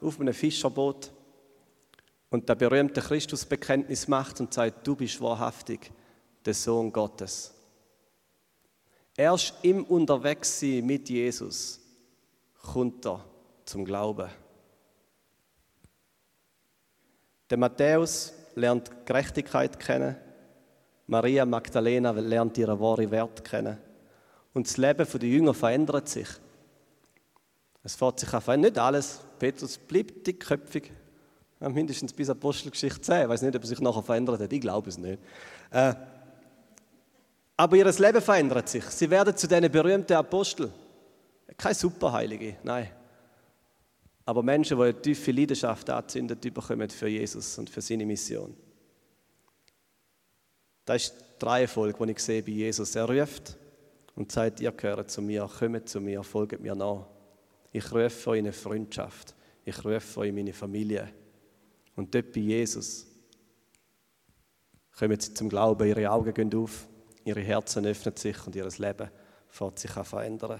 auf 0.02 0.20
einem 0.20 0.34
Fischerboot 0.34 1.12
und 2.30 2.48
der 2.48 2.56
berühmte 2.56 3.02
Christusbekenntnis 3.02 4.08
macht 4.08 4.40
und 4.40 4.54
sagt, 4.54 4.88
du 4.88 4.96
bist 4.96 5.20
wahrhaftig 5.20 5.92
der 6.46 6.54
Sohn 6.54 6.94
Gottes. 6.94 7.54
Erst 9.18 9.56
im 9.64 9.84
Unterwegssein 9.84 10.86
mit 10.86 11.10
Jesus 11.10 11.82
kommt 12.72 13.06
er 13.06 13.26
zum 13.66 13.84
Glauben. 13.84 14.30
Der 17.50 17.58
Matthäus 17.58 18.32
lernt 18.56 19.06
Gerechtigkeit 19.06 19.78
kennen. 19.78 20.16
Maria 21.10 21.44
Magdalena 21.44 22.12
lernt 22.12 22.56
ihren 22.60 22.80
wahren 22.80 23.10
Wert 23.10 23.44
kennen. 23.44 23.80
Und 24.54 24.68
das 24.68 24.78
Leben 24.78 25.08
der 25.12 25.30
Jünger 25.30 25.56
verändert 25.56 26.08
sich. 26.08 26.28
Es 27.84 27.96
fährt 27.96 28.20
sich 28.20 28.32
auf 28.32 28.48
nicht 28.56 28.78
alles. 28.78 29.22
Petrus 29.40 29.80
bleibt 29.80 30.28
dickköpfig. 30.28 30.92
Mindestens 31.62 32.14
bis 32.14 32.30
Apostelgeschichte 32.30 33.02
10. 33.02 33.24
Ich 33.24 33.30
weiß 33.30 33.42
nicht, 33.42 33.56
ob 33.56 33.64
er 33.64 33.68
sich 33.68 33.82
nachher 33.82 34.04
verändert 34.04 34.40
hat. 34.40 34.54
Ich 34.54 34.62
glaube 34.62 34.90
es 34.90 35.00
nicht. 35.00 35.20
Äh, 35.72 35.96
Aber 37.58 37.76
ihr 37.76 37.92
Leben 37.92 38.22
verändert 38.22 38.70
sich. 38.70 38.84
Sie 38.86 39.10
werden 39.10 39.36
zu 39.36 39.48
diesen 39.48 39.72
berühmten 39.72 40.14
Aposteln. 40.14 40.72
Keine 41.58 41.74
Superheilige, 41.74 42.58
nein. 42.62 42.88
Aber 44.26 44.44
Menschen, 44.44 44.78
die 44.78 44.84
eine 44.84 45.02
tiefe 45.02 45.32
Leidenschaft 45.32 45.90
anzündet 45.90 46.42
bekommen 46.54 46.90
für 46.92 47.08
Jesus 47.08 47.58
und 47.58 47.68
für 47.68 47.82
seine 47.82 48.06
Mission. 48.06 48.56
Das 50.90 51.04
ist 51.04 51.24
die 51.40 51.46
Reihenfolge, 51.46 52.04
die 52.04 52.14
ich 52.14 52.20
sehe 52.20 52.42
bei 52.42 52.50
Jesus. 52.50 52.96
Er 52.96 53.08
ruft 53.08 53.56
und 54.16 54.32
sagt, 54.32 54.60
ihr 54.60 54.72
gehört 54.72 55.12
zu 55.12 55.22
mir, 55.22 55.48
kommt 55.48 55.88
zu 55.88 56.02
mir, 56.02 56.24
folgt 56.24 56.60
mir 56.60 56.74
nach. 56.74 57.06
Ich 57.72 57.92
rufe 57.92 58.32
euch 58.32 58.40
eine 58.40 58.52
Freundschaft. 58.52 59.36
Ich 59.64 59.86
rufe 59.86 60.22
euch 60.22 60.34
meine 60.34 60.52
Familie. 60.52 61.14
Und 61.96 62.16
dort 62.16 62.32
bei 62.34 62.40
Jesus 62.40 63.06
kommen 64.98 65.20
sie 65.20 65.32
zum 65.32 65.48
Glauben, 65.48 65.88
ihre 65.88 66.10
Augen 66.10 66.34
gehen 66.34 66.56
auf, 66.56 66.88
ihre 67.24 67.42
Herzen 67.42 67.86
öffnen 67.86 68.18
sich 68.18 68.48
und 68.48 68.56
ihr 68.56 68.68
Leben 68.68 69.12
fährt 69.48 69.78
sich 69.78 69.96
an 69.96 70.06
verändern. 70.06 70.60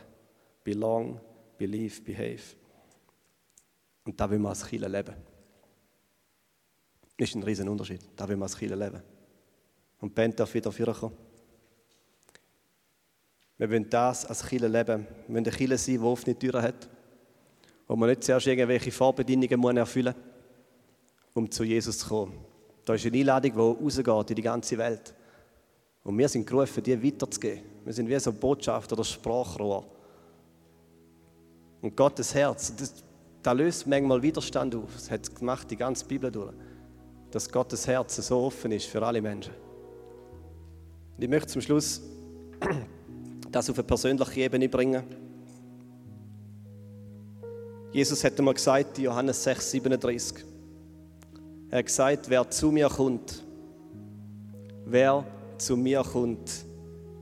Belong, 0.64 1.20
believe, 1.58 2.04
behave. 2.04 2.56
Und 4.06 4.22
da 4.22 4.30
will 4.30 4.38
man 4.38 4.52
als 4.52 4.68
Chile 4.68 4.90
leben. 4.90 5.16
Das 7.18 7.30
ist 7.30 7.36
ein 7.36 7.42
riesen 7.42 7.68
Unterschied. 7.68 8.08
Da 8.16 8.30
will 8.30 8.38
man 8.38 8.44
als 8.44 8.56
Chile 8.60 8.76
leben. 8.76 9.02
Und 10.00 10.10
die 10.10 10.14
Band 10.16 10.40
darf 10.40 10.54
wieder 10.54 10.72
vorkommen. 10.72 11.16
Wir 13.58 13.70
wollen 13.70 13.90
das 13.90 14.26
als 14.26 14.48
Chile 14.48 14.68
leben. 14.68 15.06
Wir 15.28 15.36
wollen 15.36 15.46
eine 15.46 15.52
Chile 15.52 15.78
sein, 15.78 15.96
die 15.96 16.00
offene 16.00 16.38
Türen 16.40 16.62
hat. 16.62 16.90
Wo 17.88 17.96
man 17.96 18.10
nicht 18.10 18.24
zuerst 18.24 18.48
irgendwelche 18.48 18.92
Vorbedingungen 18.92 19.78
erfüllen 19.78 20.16
muss, 20.16 21.36
um 21.36 21.52
zu 21.52 21.64
Jesus 21.64 22.00
zu 22.00 22.08
kommen. 22.08 22.38
Da 22.86 22.94
ist 22.94 23.06
eine 23.06 23.18
Einladung, 23.18 23.52
die 23.52 23.84
rausgeht 23.84 24.30
in 24.30 24.36
die 24.36 24.42
ganze 24.42 24.78
Welt. 24.78 25.14
Und 26.04 26.18
wir 26.18 26.30
sind 26.30 26.48
gerufen, 26.48 26.82
die 26.82 27.04
weiterzugeben. 27.04 27.64
Wir 27.84 27.94
sind 27.94 28.08
wie 28.08 28.18
so 28.20 28.32
Botschaft 28.32 28.94
oder 28.94 29.04
Sprachrohr. 29.04 29.86
Und 31.82 31.96
Gottes 31.96 32.34
Herz, 32.34 32.74
das, 32.76 32.94
das 33.44 33.54
löst 33.54 33.88
manchmal 33.88 34.22
Widerstand 34.22 34.76
auf. 34.76 34.94
Das 34.94 35.12
hat 35.12 35.70
die 35.70 35.76
ganze 35.76 36.06
Bibel 36.06 36.32
durch. 36.32 36.54
Dass 37.32 37.52
Gottes 37.52 37.86
Herz 37.88 38.16
so 38.16 38.40
offen 38.40 38.72
ist 38.72 38.86
für 38.86 39.06
alle 39.06 39.22
Menschen. 39.22 39.54
Und 41.20 41.24
ich 41.26 41.30
möchte 41.30 41.50
zum 41.50 41.62
Schluss 41.62 42.00
das 43.52 43.70
auf 43.70 43.78
eine 43.78 43.84
persönliche 43.84 44.40
Ebene 44.40 44.70
bringen. 44.70 45.04
Jesus 47.92 48.24
hat 48.24 48.40
einmal 48.40 48.54
gesagt, 48.54 48.98
in 49.00 49.04
Johannes 49.04 49.44
6, 49.44 49.72
37, 49.72 50.46
er 51.72 51.80
hat 51.80 51.86
gesagt, 51.86 52.30
wer 52.30 52.50
zu 52.50 52.72
mir 52.72 52.88
kommt, 52.88 53.44
wer 54.86 55.26
zu 55.58 55.76
mir 55.76 56.04
kommt, 56.04 56.64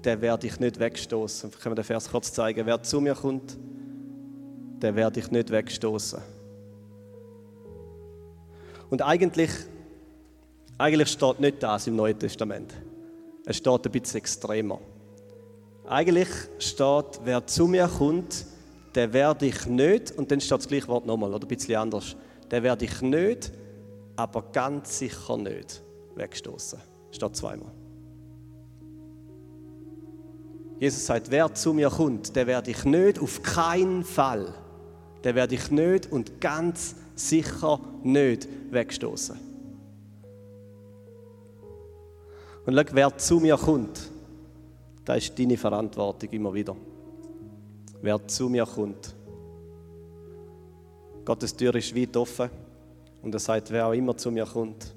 der 0.03 0.21
werde 0.21 0.45
ich 0.45 0.59
nicht 0.59 0.77
wegstoßen. 0.77 1.49
Können 1.49 1.71
wir 1.71 1.81
den 1.81 1.85
Vers 1.85 2.07
kurz 2.11 2.31
zeigen? 2.31 2.67
Wer 2.67 2.83
zu 2.83 3.01
mir 3.01 3.15
kommt, 3.15 3.57
der 4.79 4.95
werde 4.95 5.21
ich 5.21 5.31
nicht 5.31 5.49
wegstoßen. 5.49 6.21
Und 8.91 9.01
eigentlich, 9.01 9.49
eigentlich 10.77 11.09
steht 11.09 11.39
nicht 11.39 11.63
das 11.63 11.87
im 11.87 11.95
Neuen 11.95 12.19
Testament. 12.19 12.75
Es 13.47 13.57
steht 13.57 13.85
ein 13.85 13.91
bisschen 13.91 14.17
extremer. 14.17 14.79
Eigentlich 15.87 16.27
steht, 16.59 17.21
wer 17.23 17.47
zu 17.47 17.65
mir 17.65 17.87
kommt, 17.87 18.45
der 18.93 19.13
werde 19.13 19.45
ich 19.45 19.65
nicht, 19.65 20.11
und 20.11 20.29
dann 20.29 20.41
steht 20.41 20.59
das 20.59 20.67
gleiche 20.67 20.87
Wort 20.89 21.05
nochmal, 21.05 21.33
oder 21.33 21.45
ein 21.45 21.47
bisschen 21.47 21.77
anders, 21.77 22.15
der 22.51 22.61
werde 22.61 22.85
ich 22.85 23.01
nicht 23.01 23.51
aber 24.17 24.41
ganz 24.51 24.99
sicher 24.99 25.37
nicht 25.37 25.81
wegstoßen. 26.15 26.79
Steht 27.11 27.35
zweimal. 27.35 27.71
Jesus 30.79 31.05
sagt, 31.05 31.31
wer 31.31 31.53
zu 31.53 31.73
mir 31.73 31.89
kommt, 31.89 32.35
der 32.35 32.47
werde 32.47 32.71
ich 32.71 32.83
nicht, 32.83 33.19
auf 33.19 33.41
keinen 33.41 34.03
Fall, 34.03 34.53
der 35.23 35.35
werde 35.35 35.55
ich 35.55 35.71
nicht 35.71 36.11
und 36.11 36.41
ganz 36.41 36.95
sicher 37.15 37.79
nicht 38.03 38.47
wegstoßen. 38.71 39.46
Und 42.67 42.75
schau, 42.75 42.83
wer 42.91 43.17
zu 43.17 43.39
mir 43.39 43.55
kommt, 43.55 44.11
das 45.05 45.17
ist 45.19 45.39
deine 45.39 45.55
Verantwortung 45.55 46.29
immer 46.31 46.53
wieder. 46.53 46.75
Wer 48.01 48.27
zu 48.27 48.49
mir 48.49 48.65
kommt. 48.65 49.15
Gottes 51.23 51.55
Tür 51.55 51.73
ist 51.75 51.95
weit 51.95 52.17
offen. 52.17 52.49
Und 53.21 53.33
er 53.33 53.39
sagt, 53.39 53.71
wer 53.71 53.87
auch 53.87 53.93
immer 53.93 54.17
zu 54.17 54.31
mir 54.31 54.45
kommt, 54.45 54.93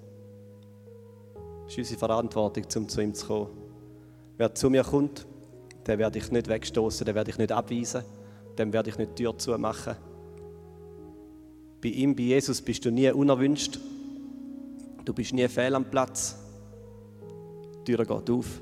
ist 1.68 1.78
unsere 1.78 1.98
Verantwortung, 1.98 2.64
um 2.74 2.88
zu 2.88 3.00
ihm 3.02 3.14
zu 3.14 3.26
kommen. 3.26 3.50
Wer 4.36 4.52
zu 4.52 4.68
mir 4.68 4.82
kommt, 4.82 5.24
den 5.86 5.98
werde 6.00 6.18
ich 6.18 6.30
nicht 6.32 6.48
wegstoßen, 6.48 7.06
den 7.06 7.14
werde 7.14 7.30
ich 7.30 7.38
nicht 7.38 7.52
abweisen, 7.52 8.02
dem 8.58 8.72
werde 8.72 8.90
ich 8.90 8.98
nicht 8.98 9.12
die 9.16 9.22
Tür 9.22 9.38
zumachen. 9.38 9.94
Bei 11.80 11.88
ihm, 11.88 12.16
bei 12.16 12.22
Jesus, 12.24 12.60
bist 12.60 12.84
du 12.84 12.90
nie 12.90 13.12
unerwünscht. 13.12 13.78
Du 15.04 15.14
bist 15.14 15.32
nie 15.32 15.46
fehl 15.46 15.76
am 15.76 15.84
Platz. 15.84 16.49
Die 17.86 17.96
Tür 17.96 18.04
geht 18.04 18.30
auf. 18.30 18.60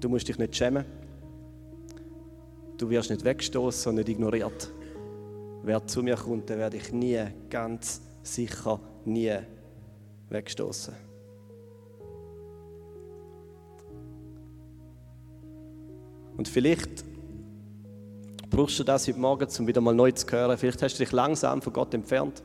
Du 0.00 0.08
musst 0.08 0.28
dich 0.28 0.38
nicht 0.38 0.56
schämen. 0.56 0.84
Du 2.76 2.90
wirst 2.90 3.10
nicht 3.10 3.24
wegstoßen 3.24 3.90
und 3.90 3.96
nicht 3.96 4.08
ignoriert. 4.08 4.70
Wer 5.62 5.86
zu 5.86 6.02
mir 6.02 6.16
kommt, 6.16 6.48
den 6.48 6.58
werde 6.58 6.76
ich 6.76 6.92
nie 6.92 7.20
ganz 7.50 8.00
sicher 8.22 8.80
nie 9.04 9.36
wegstoßen. 10.28 10.94
Und 16.36 16.48
vielleicht 16.48 17.04
brauchst 18.50 18.78
du 18.78 18.84
das 18.84 19.08
heute 19.08 19.18
Morgen, 19.18 19.48
um 19.58 19.66
wieder 19.66 19.80
mal 19.80 19.94
neu 19.94 20.12
zu 20.12 20.26
hören. 20.30 20.56
Vielleicht 20.58 20.82
hast 20.82 20.94
du 20.94 21.04
dich 21.04 21.12
langsam 21.12 21.62
von 21.62 21.72
Gott 21.72 21.94
entfernt. 21.94 22.42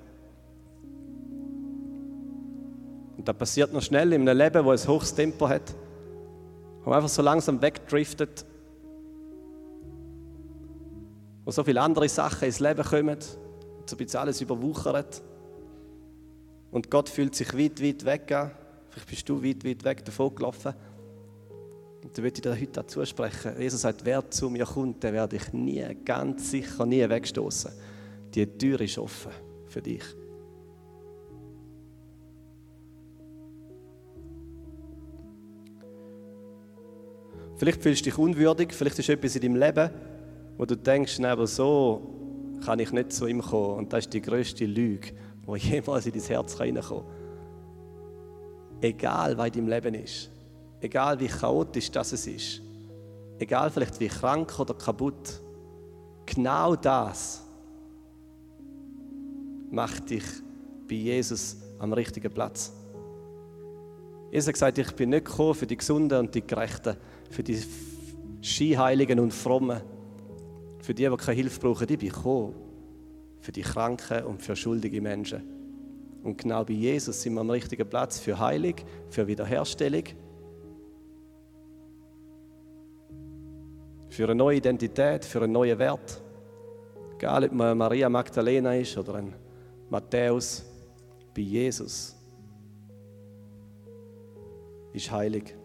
Das 3.31 3.37
passiert 3.37 3.71
noch 3.71 3.81
schnell 3.81 4.11
in 4.13 4.27
einem 4.27 4.37
Leben, 4.37 4.65
das 4.65 4.83
ein 4.83 4.89
hohes 4.89 5.15
Tempo 5.15 5.47
hat. 5.47 5.73
Wo 6.83 6.89
man 6.89 6.97
einfach 6.97 7.09
so 7.09 7.21
langsam 7.21 7.61
wegdriftet. 7.61 8.45
Wo 11.45 11.51
so 11.51 11.63
viele 11.63 11.81
andere 11.81 12.09
Sachen 12.09 12.45
ins 12.45 12.59
Leben 12.59 12.83
kommen. 12.83 13.17
So 13.85 13.95
ein 13.95 13.97
bisschen 13.97 14.19
alles 14.19 14.41
überwuchert. 14.41 15.21
Und 16.71 16.91
Gott 16.91 17.09
fühlt 17.09 17.35
sich 17.35 17.53
weit, 17.57 17.81
weit 17.81 18.05
weg 18.05 18.51
Vielleicht 18.89 19.09
bist 19.09 19.29
du 19.29 19.41
weit, 19.41 19.63
weit 19.63 19.83
weg 19.85 20.03
davon 20.03 20.35
gelaufen. 20.35 20.73
Und 22.03 22.17
da 22.17 22.21
würde 22.21 22.35
ich 22.35 22.41
dir 22.41 22.51
heute 22.51 22.67
dazu 22.67 23.05
sprechen. 23.05 23.53
Jesus 23.57 23.81
sagt, 23.81 24.03
wer 24.03 24.29
zu 24.29 24.49
mir 24.49 24.65
kommt, 24.65 25.01
den 25.03 25.13
werde 25.13 25.37
ich 25.37 25.53
nie, 25.53 25.85
ganz 26.03 26.51
sicher 26.51 26.85
nie 26.85 27.07
wegstoßen. 27.07 27.71
Die 28.33 28.45
Tür 28.45 28.81
ist 28.81 28.97
offen 28.97 29.31
für 29.67 29.81
dich. 29.81 30.03
Vielleicht 37.61 37.83
fühlst 37.83 38.01
du 38.01 38.05
dich 38.05 38.17
unwürdig, 38.17 38.73
vielleicht 38.73 38.97
ist 38.97 39.07
etwas 39.07 39.35
in 39.35 39.43
deinem 39.43 39.55
Leben, 39.55 39.91
wo 40.57 40.65
du 40.65 40.75
denkst, 40.75 41.19
aber 41.19 41.45
so 41.45 42.57
kann 42.65 42.79
ich 42.79 42.91
nicht 42.91 43.13
zu 43.13 43.27
ihm 43.27 43.39
kommen. 43.39 43.77
Und 43.77 43.93
das 43.93 44.05
ist 44.05 44.13
die 44.13 44.21
größte 44.23 44.65
Lüge, 44.65 45.09
wo 45.45 45.55
jemals 45.57 46.07
in 46.07 46.13
dein 46.13 46.23
Herz 46.23 46.59
reinkommen 46.59 47.05
kann. 47.05 48.81
Egal, 48.81 49.37
was 49.37 49.45
in 49.45 49.53
deinem 49.53 49.67
Leben 49.67 49.93
ist, 49.93 50.31
egal 50.79 51.19
wie 51.19 51.27
chaotisch 51.27 51.91
das 51.91 52.13
ist, 52.13 52.63
egal 53.37 53.69
vielleicht 53.69 53.99
wie 53.99 54.07
krank 54.07 54.59
oder 54.59 54.73
kaputt, 54.73 55.39
genau 56.25 56.75
das 56.75 57.43
macht 59.69 60.09
dich 60.09 60.25
bei 60.89 60.95
Jesus 60.95 61.57
am 61.77 61.93
richtigen 61.93 62.33
Platz. 62.33 62.73
Jesus 64.31 64.47
hat 64.47 64.53
gesagt, 64.55 64.77
ich 64.79 64.91
bin 64.93 65.11
nicht 65.11 65.25
gekommen 65.25 65.53
für 65.53 65.67
die 65.67 65.77
Gesunden 65.77 66.17
und 66.17 66.33
die 66.33 66.41
Gerechten, 66.41 66.97
für 67.31 67.43
die 67.43 67.59
Skiheiligen 68.41 69.19
und 69.19 69.33
Frommen, 69.33 69.81
für 70.79 70.93
die, 70.93 71.07
die 71.09 71.17
keine 71.17 71.35
Hilfe 71.35 71.59
brauchen, 71.59 71.87
ich 71.89 71.97
bin 71.97 72.09
gekommen 72.09 72.55
für 73.39 73.51
die 73.51 73.61
Kranken 73.61 74.23
und 74.25 74.41
für 74.41 74.55
schuldige 74.55 75.01
Menschen. 75.01 75.41
Und 76.23 76.37
genau 76.37 76.63
bei 76.63 76.73
Jesus 76.73 77.21
sind 77.21 77.33
wir 77.33 77.41
am 77.41 77.49
richtigen 77.49 77.89
Platz 77.89 78.19
für 78.19 78.37
Heilung, 78.37 78.75
für 79.09 79.25
Wiederherstellung, 79.25 80.03
für 84.09 84.25
eine 84.25 84.35
neue 84.35 84.57
Identität, 84.57 85.25
für 85.25 85.41
einen 85.41 85.53
neuen 85.53 85.79
Wert. 85.79 86.21
Egal, 87.15 87.45
ob 87.45 87.51
man 87.53 87.77
Maria 87.77 88.09
Magdalena 88.09 88.75
ist 88.75 88.97
oder 88.97 89.15
ein 89.15 89.33
Matthäus, 89.89 90.63
bei 91.33 91.41
Jesus 91.41 92.15
ist 94.93 95.11
heilig. 95.11 95.55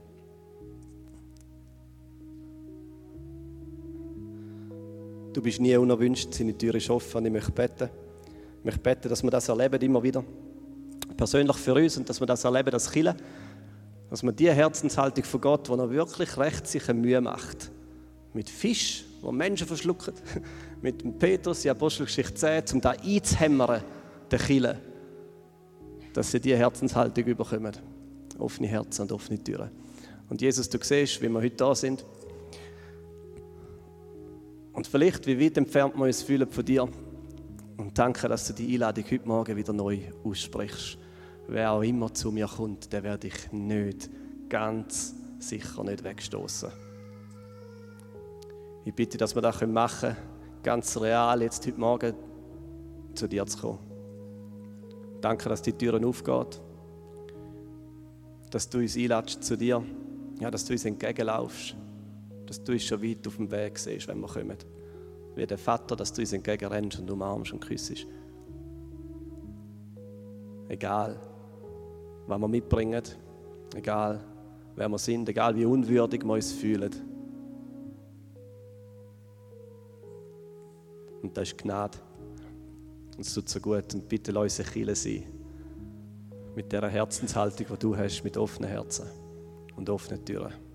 Du 5.36 5.42
bist 5.42 5.60
nie 5.60 5.76
unerwünscht, 5.76 6.32
seine 6.32 6.56
Tür 6.56 6.76
ist 6.76 6.88
offen 6.88 7.18
und 7.18 7.26
ich 7.26 7.32
möchte 7.32 7.52
beten. 7.52 7.90
Ich 8.58 8.64
möchte 8.64 8.80
beten, 8.80 9.10
dass 9.10 9.22
wir 9.22 9.30
das 9.30 9.46
erleben, 9.50 9.78
immer 9.82 10.02
wieder. 10.02 10.24
Persönlich 11.14 11.56
für 11.58 11.74
uns 11.74 11.98
und 11.98 12.08
dass 12.08 12.18
wir 12.18 12.26
das 12.26 12.42
erleben, 12.42 12.70
dass 12.70 12.90
Chile 12.90 13.14
Dass 14.08 14.22
man 14.22 14.34
die 14.34 14.50
Herzenshaltung 14.50 15.24
von 15.24 15.40
Gott, 15.42 15.68
die 15.68 15.72
er 15.72 15.90
wirklich 15.90 16.38
recht 16.38 16.66
sich 16.66 16.88
Mühe 16.88 17.20
macht, 17.20 17.70
mit 18.32 18.48
Fisch, 18.48 19.04
wo 19.20 19.30
Menschen 19.30 19.66
verschlucken, 19.66 20.14
mit 20.80 21.02
dem 21.02 21.18
Petrus, 21.18 21.60
die 21.60 21.68
Apostelgeschichte 21.68 22.32
10, 22.32 22.62
um 22.72 22.80
da 22.80 22.92
einzuhämmern, 22.92 23.82
den 24.32 24.38
Killen, 24.38 24.78
dass 26.14 26.30
sie 26.30 26.40
diese 26.40 26.56
Herzenshaltung 26.56 27.24
überkommen. 27.24 27.76
Offene 28.38 28.68
Herzen 28.68 29.02
und 29.02 29.12
offene 29.12 29.38
Türen. 29.44 29.68
Und 30.30 30.40
Jesus, 30.40 30.70
du 30.70 30.78
siehst, 30.80 31.20
wie 31.20 31.28
wir 31.28 31.42
heute 31.42 31.56
da 31.56 31.74
sind. 31.74 32.06
Und 34.76 34.86
vielleicht, 34.86 35.26
wie 35.26 35.40
weit 35.40 35.56
entfernt 35.56 35.96
wir 35.96 36.04
uns 36.04 36.22
fühlen 36.22 36.46
von 36.46 36.62
dir. 36.62 36.86
Und 37.78 37.98
danke, 37.98 38.28
dass 38.28 38.46
du 38.46 38.52
die 38.52 38.74
Einladung 38.74 39.04
heute 39.10 39.26
Morgen 39.26 39.56
wieder 39.56 39.72
neu 39.72 40.00
aussprichst. 40.22 40.98
Wer 41.48 41.72
auch 41.72 41.82
immer 41.82 42.12
zu 42.12 42.30
mir 42.30 42.46
kommt, 42.46 42.92
der 42.92 43.02
werde 43.02 43.28
ich 43.28 43.52
nicht, 43.52 44.10
ganz 44.50 45.14
sicher 45.38 45.82
nicht 45.82 46.04
wegstoßen. 46.04 46.68
Ich 48.84 48.92
bitte, 48.92 49.16
dass 49.16 49.34
wir 49.34 49.40
das 49.40 49.66
machen 49.66 50.10
können, 50.10 50.16
ganz 50.62 51.00
real, 51.00 51.40
jetzt 51.40 51.66
heute 51.66 51.80
Morgen 51.80 52.14
zu 53.14 53.26
dir 53.28 53.46
zu 53.46 53.58
kommen. 53.58 53.78
Danke, 55.22 55.48
dass 55.48 55.62
die 55.62 55.72
Türen 55.72 56.04
aufgehen, 56.04 56.46
dass 58.50 58.68
du 58.68 58.78
uns 58.78 58.94
einladest 58.94 59.42
zu 59.42 59.56
dir, 59.56 59.82
ja, 60.38 60.50
dass 60.50 60.66
du 60.66 60.74
uns 60.74 60.84
entgegenlaufst, 60.84 61.74
dass 62.46 62.62
du 62.62 62.72
uns 62.72 62.84
schon 62.84 63.02
weit 63.02 63.26
auf 63.26 63.36
dem 63.36 63.50
Weg 63.50 63.78
siehst, 63.78 64.08
wenn 64.08 64.20
wir 64.20 64.28
kommen. 64.28 64.56
Wie 65.34 65.46
der 65.46 65.58
Vater, 65.58 65.96
dass 65.96 66.12
du 66.12 66.22
uns 66.22 66.32
entgegenrennst 66.32 66.98
und 66.98 67.10
umarmst 67.10 67.52
und 67.52 67.60
küssest. 67.60 68.06
Egal, 70.68 71.18
was 72.26 72.40
wir 72.40 72.48
mitbringen, 72.48 73.02
egal, 73.74 74.20
wer 74.74 74.88
wir 74.88 74.98
sind, 74.98 75.28
egal 75.28 75.54
wie 75.54 75.64
unwürdig 75.64 76.24
wir 76.24 76.32
uns 76.32 76.52
fühlen. 76.52 76.90
Und 81.22 81.36
das 81.36 81.48
ist 81.48 81.58
Gnade. 81.58 81.98
Und 83.16 83.26
es 83.26 83.34
tut 83.34 83.48
so 83.48 83.60
gut. 83.60 83.94
Und 83.94 84.08
bitte 84.08 84.32
lass 84.32 84.58
uns 84.58 84.70
Chile 84.70 84.94
sein. 84.94 85.24
Mit 86.54 86.72
dieser 86.72 86.88
Herzenshaltung, 86.88 87.66
die 87.70 87.78
du 87.78 87.96
hast, 87.96 88.22
mit 88.22 88.36
offenen 88.36 88.70
Herzen 88.70 89.06
und 89.76 89.90
offenen 89.90 90.24
Türen. 90.24 90.65